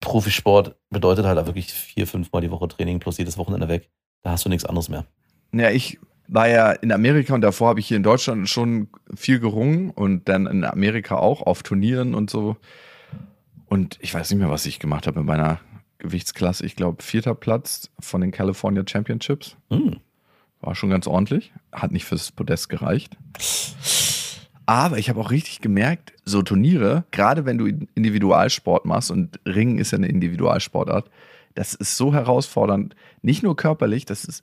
[0.01, 3.89] Profisport, bedeutet halt wirklich vier, fünfmal die Woche Training plus jedes Wochenende weg.
[4.21, 5.05] Da hast du nichts anderes mehr.
[5.53, 9.39] Ja, ich war ja in Amerika und davor habe ich hier in Deutschland schon viel
[9.39, 12.57] gerungen und dann in Amerika auch auf Turnieren und so.
[13.65, 15.59] Und ich weiß nicht mehr, was ich gemacht habe in meiner
[15.97, 16.65] Gewichtsklasse.
[16.65, 19.57] Ich glaube, vierter Platz von den California Championships.
[19.69, 19.97] Hm.
[20.61, 21.53] War schon ganz ordentlich.
[21.71, 23.17] Hat nicht fürs Podest gereicht.
[24.65, 29.77] Aber ich habe auch richtig gemerkt, so Turniere, gerade wenn du Individualsport machst und Ringen
[29.77, 31.09] ist ja eine Individualsportart,
[31.55, 32.95] das ist so herausfordernd.
[33.21, 34.41] Nicht nur körperlich, dass es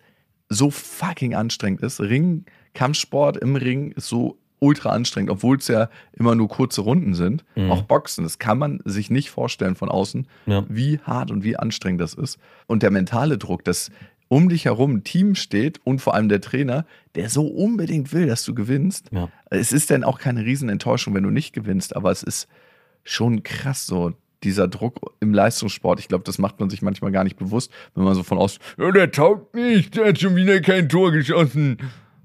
[0.50, 2.00] so fucking anstrengend ist.
[2.00, 2.44] Ring,
[2.74, 7.44] Kampfsport im Ring ist so ultra anstrengend, obwohl es ja immer nur kurze Runden sind.
[7.56, 7.70] Mhm.
[7.70, 10.64] Auch Boxen, das kann man sich nicht vorstellen von außen, Ja.
[10.68, 12.38] wie hart und wie anstrengend das ist.
[12.66, 13.90] Und der mentale Druck, dass
[14.28, 16.84] um dich herum ein Team steht und vor allem der Trainer,
[17.14, 19.08] der so unbedingt will, dass du gewinnst.
[19.12, 19.28] Ja.
[19.50, 22.46] Es ist dann auch keine Riesenenttäuschung, wenn du nicht gewinnst, aber es ist
[23.02, 24.12] schon krass so.
[24.42, 28.04] Dieser Druck im Leistungssport, ich glaube, das macht man sich manchmal gar nicht bewusst, wenn
[28.04, 31.78] man so von außen, ja, der taugt nicht, der hat schon wieder kein Tor geschossen.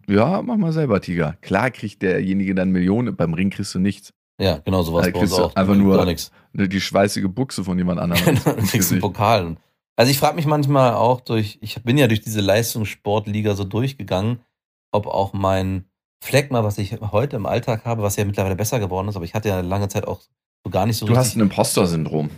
[0.07, 1.35] Ja, mach mal selber, Tiger.
[1.41, 4.13] Klar kriegt derjenige dann Millionen, beim Ring kriegst du nichts.
[4.39, 5.55] Ja, genau so war es Da bei uns auch.
[5.55, 6.67] einfach Da nur-.
[6.67, 8.23] Die schweißige Buchse von jemand anderem.
[8.25, 9.01] Genau, kriegst einen Gesicht.
[9.01, 9.57] Pokal.
[9.97, 14.39] Also ich frage mich manchmal auch durch, ich bin ja durch diese Leistungssportliga so durchgegangen,
[14.91, 15.85] ob auch mein
[16.21, 19.33] Phlegma, was ich heute im Alltag habe, was ja mittlerweile besser geworden ist, aber ich
[19.33, 20.21] hatte ja lange Zeit auch
[20.65, 22.29] so gar nicht so Du hast ein Imposter-Syndrom.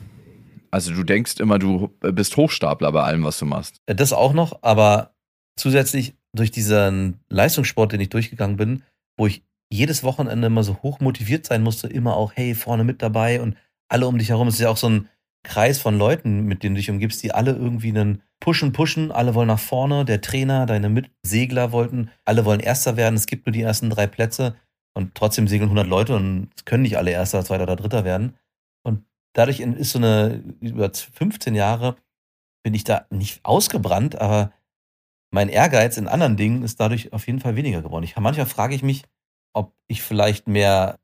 [0.70, 3.82] Also du denkst immer, du bist Hochstapler bei allem, was du machst.
[3.86, 5.16] Äh, Das auch noch, aber
[5.56, 8.84] zusätzlich durch diesen Leistungssport, den ich durchgegangen bin,
[9.18, 13.02] wo ich jedes Wochenende immer so hoch motiviert sein musste, immer auch, hey, vorne mit
[13.02, 13.56] dabei und
[13.90, 14.50] alle um dich herum.
[14.50, 15.10] Es ist ja auch so ein
[15.44, 19.34] Kreis von Leuten, mit denen du dich umgibst, die alle irgendwie einen pushen, pushen, alle
[19.34, 23.54] wollen nach vorne, der Trainer, deine Mitsegler wollten, alle wollen Erster werden, es gibt nur
[23.54, 24.56] die ersten drei Plätze
[24.98, 28.36] und trotzdem segeln 100 Leute und können nicht alle Erster, Zweiter oder Dritter werden.
[28.84, 31.98] Und dadurch ist so eine, über 15 Jahre
[32.64, 34.52] bin ich da nicht ausgebrannt, aber
[35.32, 38.06] mein Ehrgeiz in anderen Dingen ist dadurch auf jeden Fall weniger geworden.
[38.06, 39.04] Ich, manchmal frage ich mich,
[39.54, 40.98] ob ich vielleicht mehr,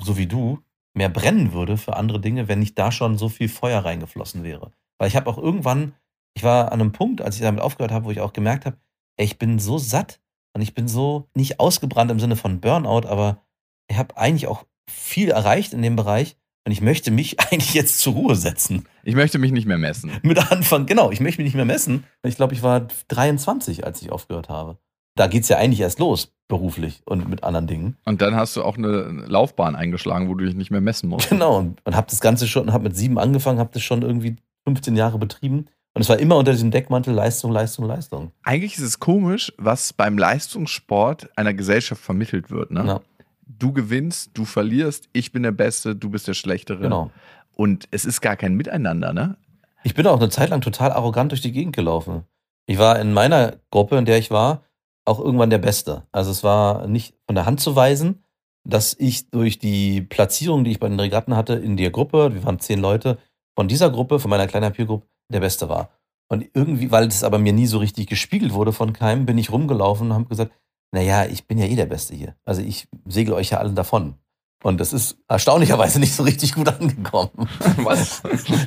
[0.00, 0.62] so wie du,
[0.94, 4.70] mehr brennen würde für andere Dinge, wenn nicht da schon so viel Feuer reingeflossen wäre.
[4.98, 5.96] Weil ich habe auch irgendwann,
[6.34, 8.76] ich war an einem Punkt, als ich damit aufgehört habe, wo ich auch gemerkt habe,
[9.16, 10.20] ey, ich bin so satt
[10.54, 13.42] und ich bin so nicht ausgebrannt im Sinne von Burnout, aber
[13.88, 18.00] ich habe eigentlich auch viel erreicht in dem Bereich und ich möchte mich eigentlich jetzt
[18.00, 18.86] zur Ruhe setzen.
[19.02, 20.12] Ich möchte mich nicht mehr messen.
[20.22, 22.04] Mit Anfang, genau, ich möchte mich nicht mehr messen.
[22.22, 24.78] Ich glaube, ich war 23, als ich aufgehört habe.
[25.14, 27.96] Da geht's ja eigentlich erst los, beruflich und mit anderen Dingen.
[28.06, 31.28] Und dann hast du auch eine Laufbahn eingeschlagen, wo du dich nicht mehr messen musst.
[31.28, 34.36] Genau, und, und habe das Ganze schon, habe mit sieben angefangen, habe das schon irgendwie
[34.66, 35.66] 15 Jahre betrieben.
[35.94, 38.32] Und es war immer unter diesem Deckmantel Leistung, Leistung, Leistung.
[38.42, 42.70] Eigentlich ist es komisch, was beim Leistungssport einer Gesellschaft vermittelt wird.
[42.70, 42.86] Ne?
[42.86, 43.00] Ja.
[43.46, 46.80] Du gewinnst, du verlierst, ich bin der Beste, du bist der Schlechtere.
[46.80, 47.10] Genau.
[47.54, 49.36] Und es ist gar kein Miteinander, ne?
[49.84, 52.24] Ich bin auch eine Zeit lang total arrogant durch die Gegend gelaufen.
[52.66, 54.62] Ich war in meiner Gruppe, in der ich war,
[55.04, 56.04] auch irgendwann der Beste.
[56.12, 58.22] Also es war nicht von der Hand zu weisen,
[58.64, 62.44] dass ich durch die Platzierung, die ich bei den Regatten hatte, in der Gruppe, wir
[62.44, 63.18] waren zehn Leute,
[63.56, 65.90] von dieser Gruppe, von meiner kleinen Peer-Group, der Beste war.
[66.28, 69.50] Und irgendwie, weil das aber mir nie so richtig gespiegelt wurde von keinem, bin ich
[69.52, 70.52] rumgelaufen und habe gesagt,
[70.92, 72.34] naja, ich bin ja eh der Beste hier.
[72.44, 74.14] Also ich segel euch ja alle davon.
[74.62, 77.30] Und das ist erstaunlicherweise nicht so richtig gut angekommen.
[77.78, 78.22] Was?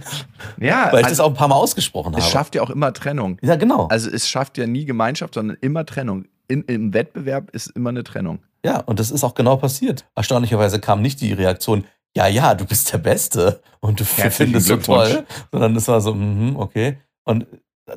[0.59, 2.31] ja, Weil ich das also, auch ein paar Mal ausgesprochen es habe.
[2.31, 3.37] schafft ja auch immer Trennung.
[3.41, 3.87] ja, genau.
[3.87, 6.25] Also es schafft ja nie Gemeinschaft, sondern immer Trennung.
[6.47, 8.39] In, Im Wettbewerb ist immer eine Trennung.
[8.63, 10.05] Ja, und das ist auch genau passiert.
[10.15, 11.85] Erstaunlicherweise kam nicht die Reaktion,
[12.15, 15.99] ja, ja, du bist der Beste und du Herzlichen findest so toll, sondern es war
[16.01, 16.97] so, mhm, okay.
[17.25, 17.45] Und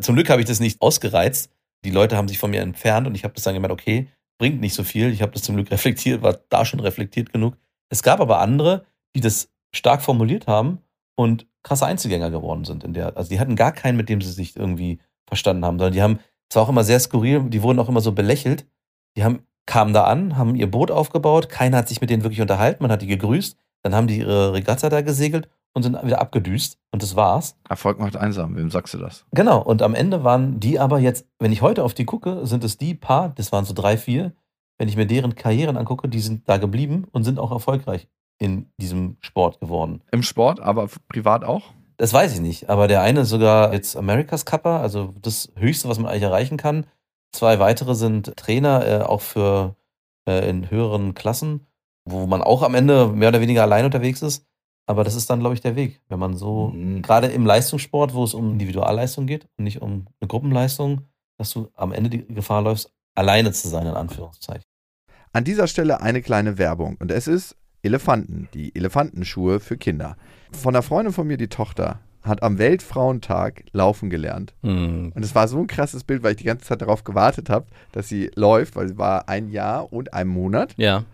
[0.01, 1.51] zum Glück habe ich das nicht ausgereizt.
[1.85, 4.09] Die Leute haben sich von mir entfernt und ich habe das dann gemerkt, okay,
[4.39, 5.13] bringt nicht so viel.
[5.13, 7.57] Ich habe das zum Glück reflektiert, war da schon reflektiert genug.
[7.91, 10.79] Es gab aber andere, die das stark formuliert haben
[11.17, 13.17] und krasse Einzelgänger geworden sind in der.
[13.17, 16.19] Also die hatten gar keinen, mit dem sie sich irgendwie verstanden haben, sondern die haben,
[16.51, 18.67] es war auch immer sehr skurril, die wurden auch immer so belächelt.
[19.17, 22.41] Die haben, kamen da an, haben ihr Boot aufgebaut, keiner hat sich mit denen wirklich
[22.41, 23.59] unterhalten, man hat die gegrüßt,
[23.89, 27.57] dann haben die ihre Regatta da gesegelt und sind wieder abgedüst und das war's.
[27.69, 28.55] Erfolg macht einsam.
[28.55, 29.25] Wem sagst du das?
[29.33, 32.65] Genau, und am Ende waren die aber jetzt, wenn ich heute auf die gucke, sind
[32.65, 34.33] es die paar, das waren so drei, vier,
[34.77, 38.09] wenn ich mir deren Karrieren angucke, die sind da geblieben und sind auch erfolgreich
[38.39, 40.03] in diesem Sport geworden.
[40.13, 41.73] Im Sport, aber privat auch?
[41.97, 45.89] Das weiß ich nicht, aber der eine ist sogar jetzt America's Cupper, also das Höchste,
[45.89, 46.87] was man eigentlich erreichen kann.
[47.33, 49.75] Zwei weitere sind Trainer, äh, auch für
[50.29, 51.67] äh, in höheren Klassen,
[52.11, 54.45] wo man auch am Ende mehr oder weniger allein unterwegs ist.
[54.87, 57.03] Aber das ist dann, glaube ich, der Weg, wenn man so, Mhm.
[57.03, 61.03] gerade im Leistungssport, wo es um Individualleistung geht und nicht um eine Gruppenleistung,
[61.37, 64.65] dass du am Ende die Gefahr läufst, alleine zu sein, in Anführungszeichen.
[65.33, 66.97] An dieser Stelle eine kleine Werbung.
[67.01, 70.17] Und es ist Elefanten, die Elefantenschuhe für Kinder.
[70.53, 74.55] Von einer Freundin von mir, die Tochter, hat am Weltfrauentag laufen gelernt.
[74.63, 75.13] Hm.
[75.15, 77.67] Und es war so ein krasses Bild, weil ich die ganze Zeit darauf gewartet habe,
[77.93, 80.75] dass sie läuft, weil sie war ein Jahr und ein Monat.
[80.77, 81.05] Ja.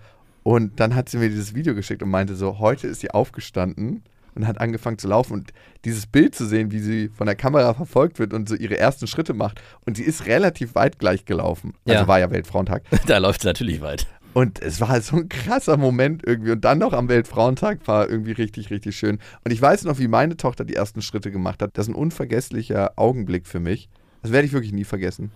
[0.45, 4.03] Und dann hat sie mir dieses Video geschickt und meinte so, heute ist sie aufgestanden
[4.35, 5.33] und hat angefangen zu laufen.
[5.33, 5.53] Und
[5.85, 9.07] dieses Bild zu sehen, wie sie von der Kamera verfolgt wird und so ihre ersten
[9.07, 9.61] Schritte macht.
[9.87, 11.73] Und sie ist relativ weit gleich gelaufen.
[11.87, 12.09] Also Ja.
[12.09, 12.83] war ja Weltfrauentag.
[13.07, 14.07] Da läuft es natürlich weit.
[14.35, 16.51] Und es war so ein krasser Moment irgendwie.
[16.51, 19.21] Und dann noch am Weltfrauentag war irgendwie richtig, richtig schön.
[19.45, 21.79] Und ich weiß noch, wie meine Tochter die ersten Schritte gemacht hat.
[21.79, 23.89] Das ist ein unvergesslicher Augenblick für mich.
[24.23, 25.31] Das werde ich wirklich nie vergessen.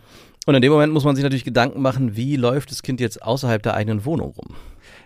[0.47, 3.23] Und in dem Moment muss man sich natürlich Gedanken machen, wie läuft das Kind jetzt
[3.23, 4.57] außerhalb der eigenen Wohnung rum?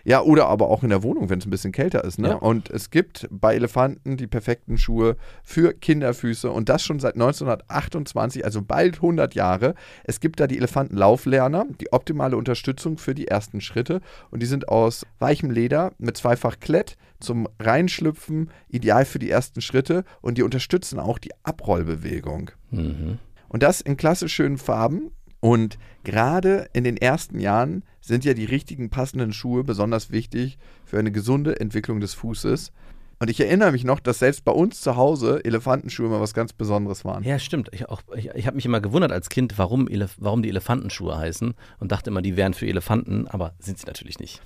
[0.05, 2.19] Ja, oder aber auch in der Wohnung, wenn es ein bisschen kälter ist.
[2.19, 2.29] Ne?
[2.29, 2.35] Ja.
[2.35, 8.43] Und es gibt bei Elefanten die perfekten Schuhe für Kinderfüße und das schon seit 1928,
[8.43, 9.75] also bald 100 Jahre.
[10.03, 14.67] Es gibt da die Elefantenlauflerner, die optimale Unterstützung für die ersten Schritte und die sind
[14.67, 20.43] aus weichem Leder mit zweifach Klett zum Reinschlüpfen, ideal für die ersten Schritte und die
[20.43, 22.51] unterstützen auch die Abrollbewegung.
[22.71, 23.19] Mhm.
[23.47, 25.11] Und das in klassisch schönen Farben.
[25.39, 30.99] Und gerade in den ersten Jahren sind ja die richtigen passenden Schuhe besonders wichtig für
[30.99, 32.73] eine gesunde Entwicklung des Fußes.
[33.19, 36.51] Und ich erinnere mich noch, dass selbst bei uns zu Hause Elefantenschuhe immer was ganz
[36.51, 37.23] Besonderes waren.
[37.23, 37.69] Ja, stimmt.
[37.71, 41.17] Ich, auch- ich, ich habe mich immer gewundert als Kind, warum, Elef warum die Elefantenschuhe
[41.17, 44.41] heißen und dachte immer, die wären für Elefanten, aber sind sie natürlich nicht.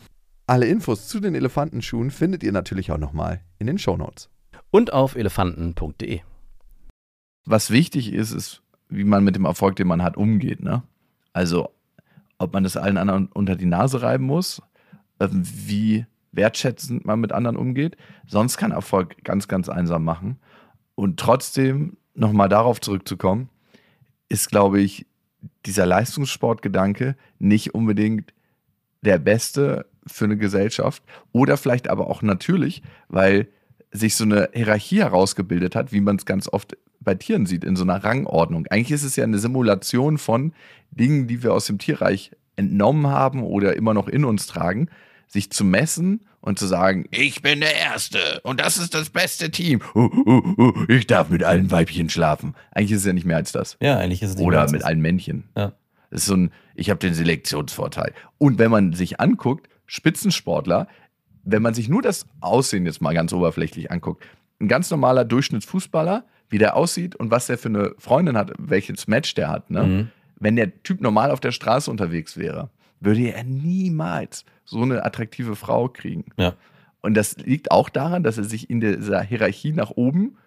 [0.45, 4.29] Alle Infos zu den Elefantenschuhen findet ihr natürlich auch nochmal in den Shownotes.
[4.69, 6.19] Und auf elefanten.de.
[7.45, 10.61] Was wichtig ist, ist, wie man mit dem Erfolg, den man hat, umgeht.
[10.61, 10.83] Ne?
[11.33, 11.69] Also,
[12.37, 14.61] ob man das allen anderen unter die Nase reiben muss,
[15.19, 17.97] äh, wie wertschätzend man mit anderen umgeht.
[18.27, 20.37] Sonst kann Erfolg ganz, ganz einsam machen.
[20.95, 23.49] Und trotzdem, nochmal darauf zurückzukommen,
[24.29, 25.05] ist, glaube ich,
[25.65, 28.33] dieser Leistungssportgedanke nicht unbedingt
[29.01, 33.47] der beste für eine Gesellschaft oder vielleicht aber auch natürlich, weil
[33.91, 36.77] sich so eine Hierarchie herausgebildet hat, wie man es ganz oft
[37.07, 38.67] bei Tieren sieht, in so einer Rangordnung.
[38.67, 40.51] Eigentlich ist es ja eine Simulation von
[40.91, 44.89] Dingen, die wir aus dem Tierreich entnommen haben oder immer noch in uns tragen,
[45.25, 49.51] sich zu messen und zu sagen, ich bin der Erste und das ist das beste
[49.51, 49.81] Team.
[49.95, 52.55] Uh, uh, uh, ich darf mit allen Weibchen schlafen.
[52.71, 53.77] Eigentlich ist es ja nicht mehr als das.
[53.81, 54.87] Ja, eigentlich ist es nicht mehr Oder als mit das.
[54.87, 55.45] allen Männchen.
[55.55, 55.71] Ja.
[56.09, 58.13] Das ist so ein, ich habe den Selektionsvorteil.
[58.37, 60.89] Und wenn man sich anguckt, Spitzensportler,
[61.45, 64.25] wenn man sich nur das Aussehen jetzt mal ganz oberflächlich anguckt,
[64.59, 69.07] ein ganz normaler Durchschnittsfußballer, wie der aussieht und was der für eine Freundin hat, welches
[69.07, 69.83] Match der hat, ne?
[69.83, 70.07] Mhm.
[70.39, 72.69] Wenn der Typ normal auf der Straße unterwegs wäre,
[72.99, 76.25] würde er niemals so eine attraktive Frau kriegen.
[76.37, 76.53] Ja.
[77.01, 80.37] Und das liegt auch daran, dass er sich in dieser Hierarchie nach oben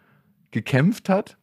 [0.53, 1.37] gekämpft hat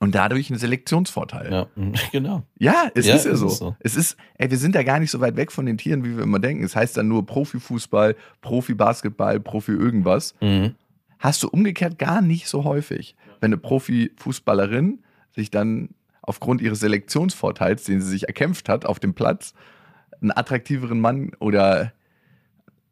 [0.00, 1.50] und dadurch einen Selektionsvorteil.
[1.52, 1.66] Ja,
[2.12, 2.42] genau.
[2.58, 3.46] Ja, es Ja, ist ja so.
[3.48, 3.76] ist so.
[3.80, 6.16] Es ist, ey, wir sind da gar nicht so weit weg von den Tieren, wie
[6.16, 6.62] wir immer denken.
[6.62, 10.34] Es heißt dann nur Profifußball, Profi-Basketball, Profi irgendwas.
[10.40, 10.74] Mhm.
[11.18, 13.16] Hast du umgekehrt gar nicht so häufig.
[13.40, 15.00] Wenn eine Profifußballerin
[15.34, 15.90] sich dann
[16.22, 19.54] aufgrund ihres Selektionsvorteils, den sie sich erkämpft hat auf dem Platz,
[20.20, 21.92] einen attraktiveren Mann oder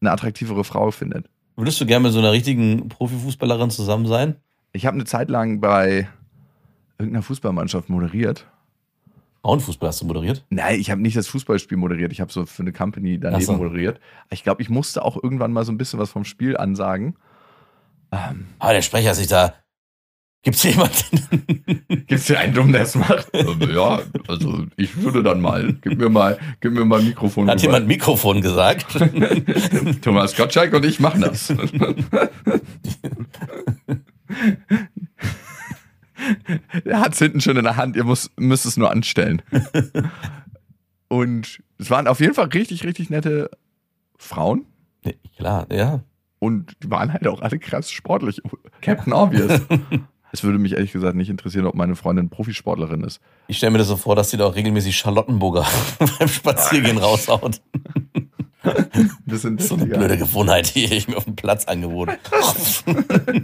[0.01, 1.29] eine attraktivere Frau findet.
[1.57, 4.37] Würdest du gerne mit so einer richtigen Profifußballerin zusammen sein?
[4.73, 6.09] Ich habe eine Zeit lang bei
[6.99, 8.47] irgendeiner Fußballmannschaft moderiert.
[9.43, 10.45] Frauenfußball hast du moderiert?
[10.51, 12.11] Nein, ich habe nicht das Fußballspiel moderiert.
[12.13, 13.53] Ich habe so für eine Company daneben so.
[13.53, 14.01] moderiert.
[14.31, 17.17] Ich glaube, ich musste auch irgendwann mal so ein bisschen was vom Spiel ansagen.
[18.11, 19.55] Ähm, Aber der Sprecher sich da.
[20.47, 21.27] Gibt's jemanden?
[21.89, 23.27] Gibt es hier einen Dummen, der es macht?
[23.33, 25.75] Ähm, ja, also ich würde dann mal.
[25.81, 27.51] Gib mir mal, gib mir mal ein Mikrofon.
[27.51, 27.65] Hat rüber.
[27.65, 28.87] jemand Mikrofon gesagt?
[30.03, 31.51] Thomas Gottschalk und ich machen das.
[36.85, 39.43] er hat es hinten schon in der Hand, ihr muss, müsst es nur anstellen.
[41.09, 43.51] Und es waren auf jeden Fall richtig, richtig nette
[44.17, 44.65] Frauen.
[45.37, 46.05] Klar, ja.
[46.39, 48.41] Und die waren halt auch alle krass sportlich.
[48.81, 49.63] Captain Obvious.
[50.37, 53.23] Es würde mich ehrlich gesagt nicht interessieren, ob meine Freundin Profisportlerin ist.
[53.49, 55.67] Ich stelle mir das so vor, dass die da auch regelmäßig Charlottenburger
[56.19, 57.63] beim Spaziergehen raushaut.
[59.25, 62.19] Das sind So eine blöde Gewohnheit, die ich mir auf dem Platz angeboten.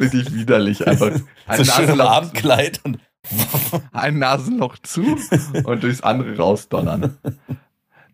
[0.00, 0.84] richtig widerlich.
[0.84, 1.12] Einfach
[1.46, 2.98] ein so schön Abendkleid und
[3.92, 5.16] ein Nasenloch zu
[5.62, 7.18] und durchs andere rausdonnern.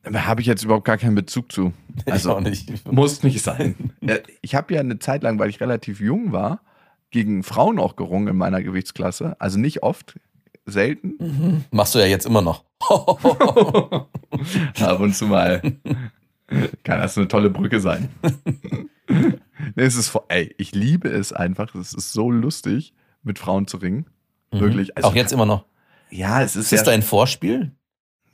[0.04, 1.72] Da habe ich jetzt überhaupt gar keinen Bezug zu.
[2.06, 2.90] also Also auch nicht.
[2.90, 3.92] muss nicht sein.
[4.42, 6.60] Ich habe ja eine Zeit lang, weil ich relativ jung war,
[7.10, 9.36] gegen Frauen auch gerungen in meiner Gewichtsklasse.
[9.40, 10.18] Also nicht oft,
[10.66, 11.64] selten.
[11.70, 12.64] Machst du ja jetzt immer noch.
[14.80, 15.60] Ab und zu mal.
[16.82, 18.08] Kann das eine tolle Brücke sein.
[19.08, 19.34] nee,
[19.76, 21.74] es ist ey, ich liebe es einfach.
[21.74, 24.06] Es ist so lustig, mit Frauen zu ringen.
[24.50, 24.96] Wirklich.
[24.96, 25.64] Also, auch jetzt immer noch.
[26.10, 27.72] Ja, es ist Ist das ja, dein Vorspiel?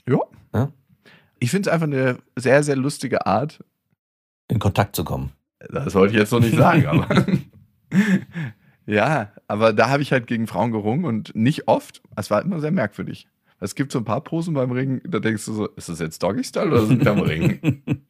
[0.09, 0.19] ja.
[0.55, 0.73] Ja?
[1.41, 3.63] Ich finde es einfach eine sehr, sehr lustige Art.
[4.49, 5.33] In Kontakt zu kommen.
[5.71, 7.27] Das wollte ich jetzt noch nicht sagen, aber.
[8.87, 12.03] ja, aber da habe ich halt gegen Frauen gerungen und nicht oft.
[12.17, 13.29] Es war immer sehr merkwürdig.
[13.61, 16.23] Es gibt so ein paar Posen beim Ringen, da denkst du so, ist das jetzt
[16.23, 17.83] Doggy-Style oder sind wir am Ringen?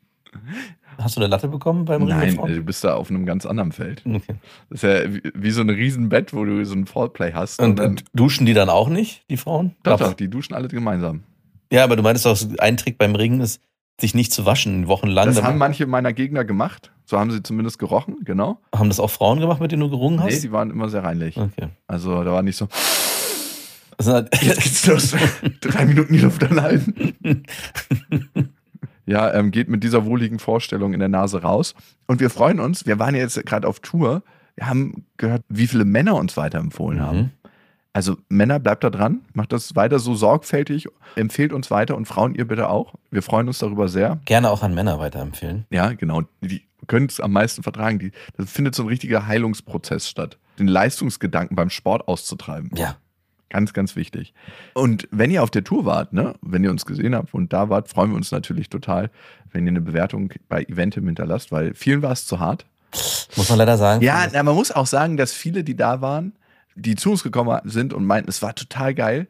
[0.98, 2.36] Hast du eine Latte bekommen beim Ringen?
[2.36, 4.02] Nein, du bist da auf einem ganz anderen Feld.
[4.04, 4.34] Okay.
[4.68, 7.60] Das ist ja wie, wie so ein Riesenbett, wo du so ein Fallplay hast.
[7.60, 9.76] Und, dann, und duschen die dann auch nicht, die Frauen?
[9.84, 11.22] doch, doch, die duschen alle gemeinsam.
[11.72, 13.60] Ja, aber du meinst doch, ein Trick beim Ringen ist,
[14.00, 15.26] sich nicht zu waschen, wochenlang.
[15.26, 16.92] Das haben manche meiner Gegner gemacht.
[17.04, 18.60] So haben sie zumindest gerochen, genau.
[18.74, 20.44] haben das auch Frauen gemacht, mit denen du gerungen Nee, hast?
[20.44, 21.38] die waren immer sehr reinlich.
[21.38, 21.68] okay.
[21.86, 22.68] Also da war nicht so,
[24.04, 25.16] halt, jetzt geht's los.
[25.60, 27.14] Drei Minuten die Luft anhalten.
[29.06, 31.74] Ja, ähm, geht mit dieser wohligen Vorstellung in der Nase raus.
[32.06, 34.22] Und wir freuen uns, wir waren ja jetzt gerade auf Tour.
[34.54, 37.32] Wir haben gehört, wie viele Männer uns weiterempfohlen haben.
[37.98, 40.86] Also Männer, bleibt da dran, macht das weiter so sorgfältig,
[41.16, 42.94] empfehlt uns weiter und Frauen ihr bitte auch.
[43.10, 44.20] Wir freuen uns darüber sehr.
[44.24, 45.64] gerne auch an Männer weiterempfehlen.
[45.70, 46.22] Ja, genau.
[46.40, 47.98] Die können es am meisten vertragen.
[47.98, 50.38] Die, das findet so ein richtiger Heilungsprozess statt.
[50.60, 52.70] Den Leistungsgedanken beim Sport auszutreiben.
[52.76, 52.94] Ja.
[53.50, 54.32] Ganz, ganz wichtig.
[54.74, 57.68] Und wenn ihr auf der Tour wart, ne, wenn ihr uns gesehen habt und da
[57.68, 59.10] wart, freuen wir uns natürlich total,
[59.50, 62.64] wenn ihr eine Bewertung bei Eventim hinterlasst, weil vielen war es zu hart.
[63.34, 64.04] Muss man leider sagen.
[64.04, 66.32] Ja, na, man muss auch sagen, dass viele, die da waren,
[66.78, 69.26] die zu uns gekommen sind und meinten, es war total geil,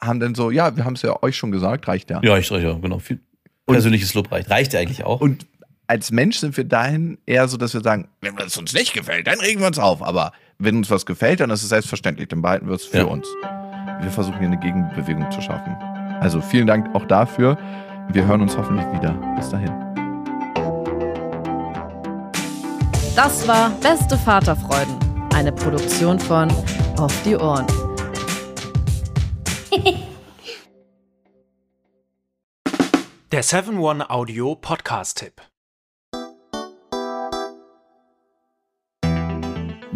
[0.00, 2.20] haben dann so, ja, wir haben es ja euch schon gesagt, reicht ja.
[2.22, 2.98] Ja, ich ja, genau.
[2.98, 3.20] Viel
[3.66, 4.50] persönliches Lob reicht.
[4.50, 5.20] Reicht ja eigentlich auch.
[5.20, 5.46] Und
[5.86, 9.26] als Mensch sind wir dahin eher so, dass wir sagen, wenn es uns nicht gefällt,
[9.26, 10.02] dann regen wir uns auf.
[10.02, 13.04] Aber wenn uns was gefällt, dann ist es selbstverständlich, dann behalten wir es für Ja.
[13.04, 13.26] uns.
[14.00, 15.74] Wir versuchen hier eine Gegenbewegung zu schaffen.
[16.20, 17.56] Also vielen Dank auch dafür.
[18.12, 19.12] Wir hören uns hoffentlich wieder.
[19.36, 19.72] Bis dahin.
[23.14, 24.94] Das war Beste Vaterfreuden,
[25.36, 26.50] eine Produktion von
[26.96, 27.66] Auf die Ohren.
[33.30, 35.42] Der 7-One-Audio-Podcast-Tipp.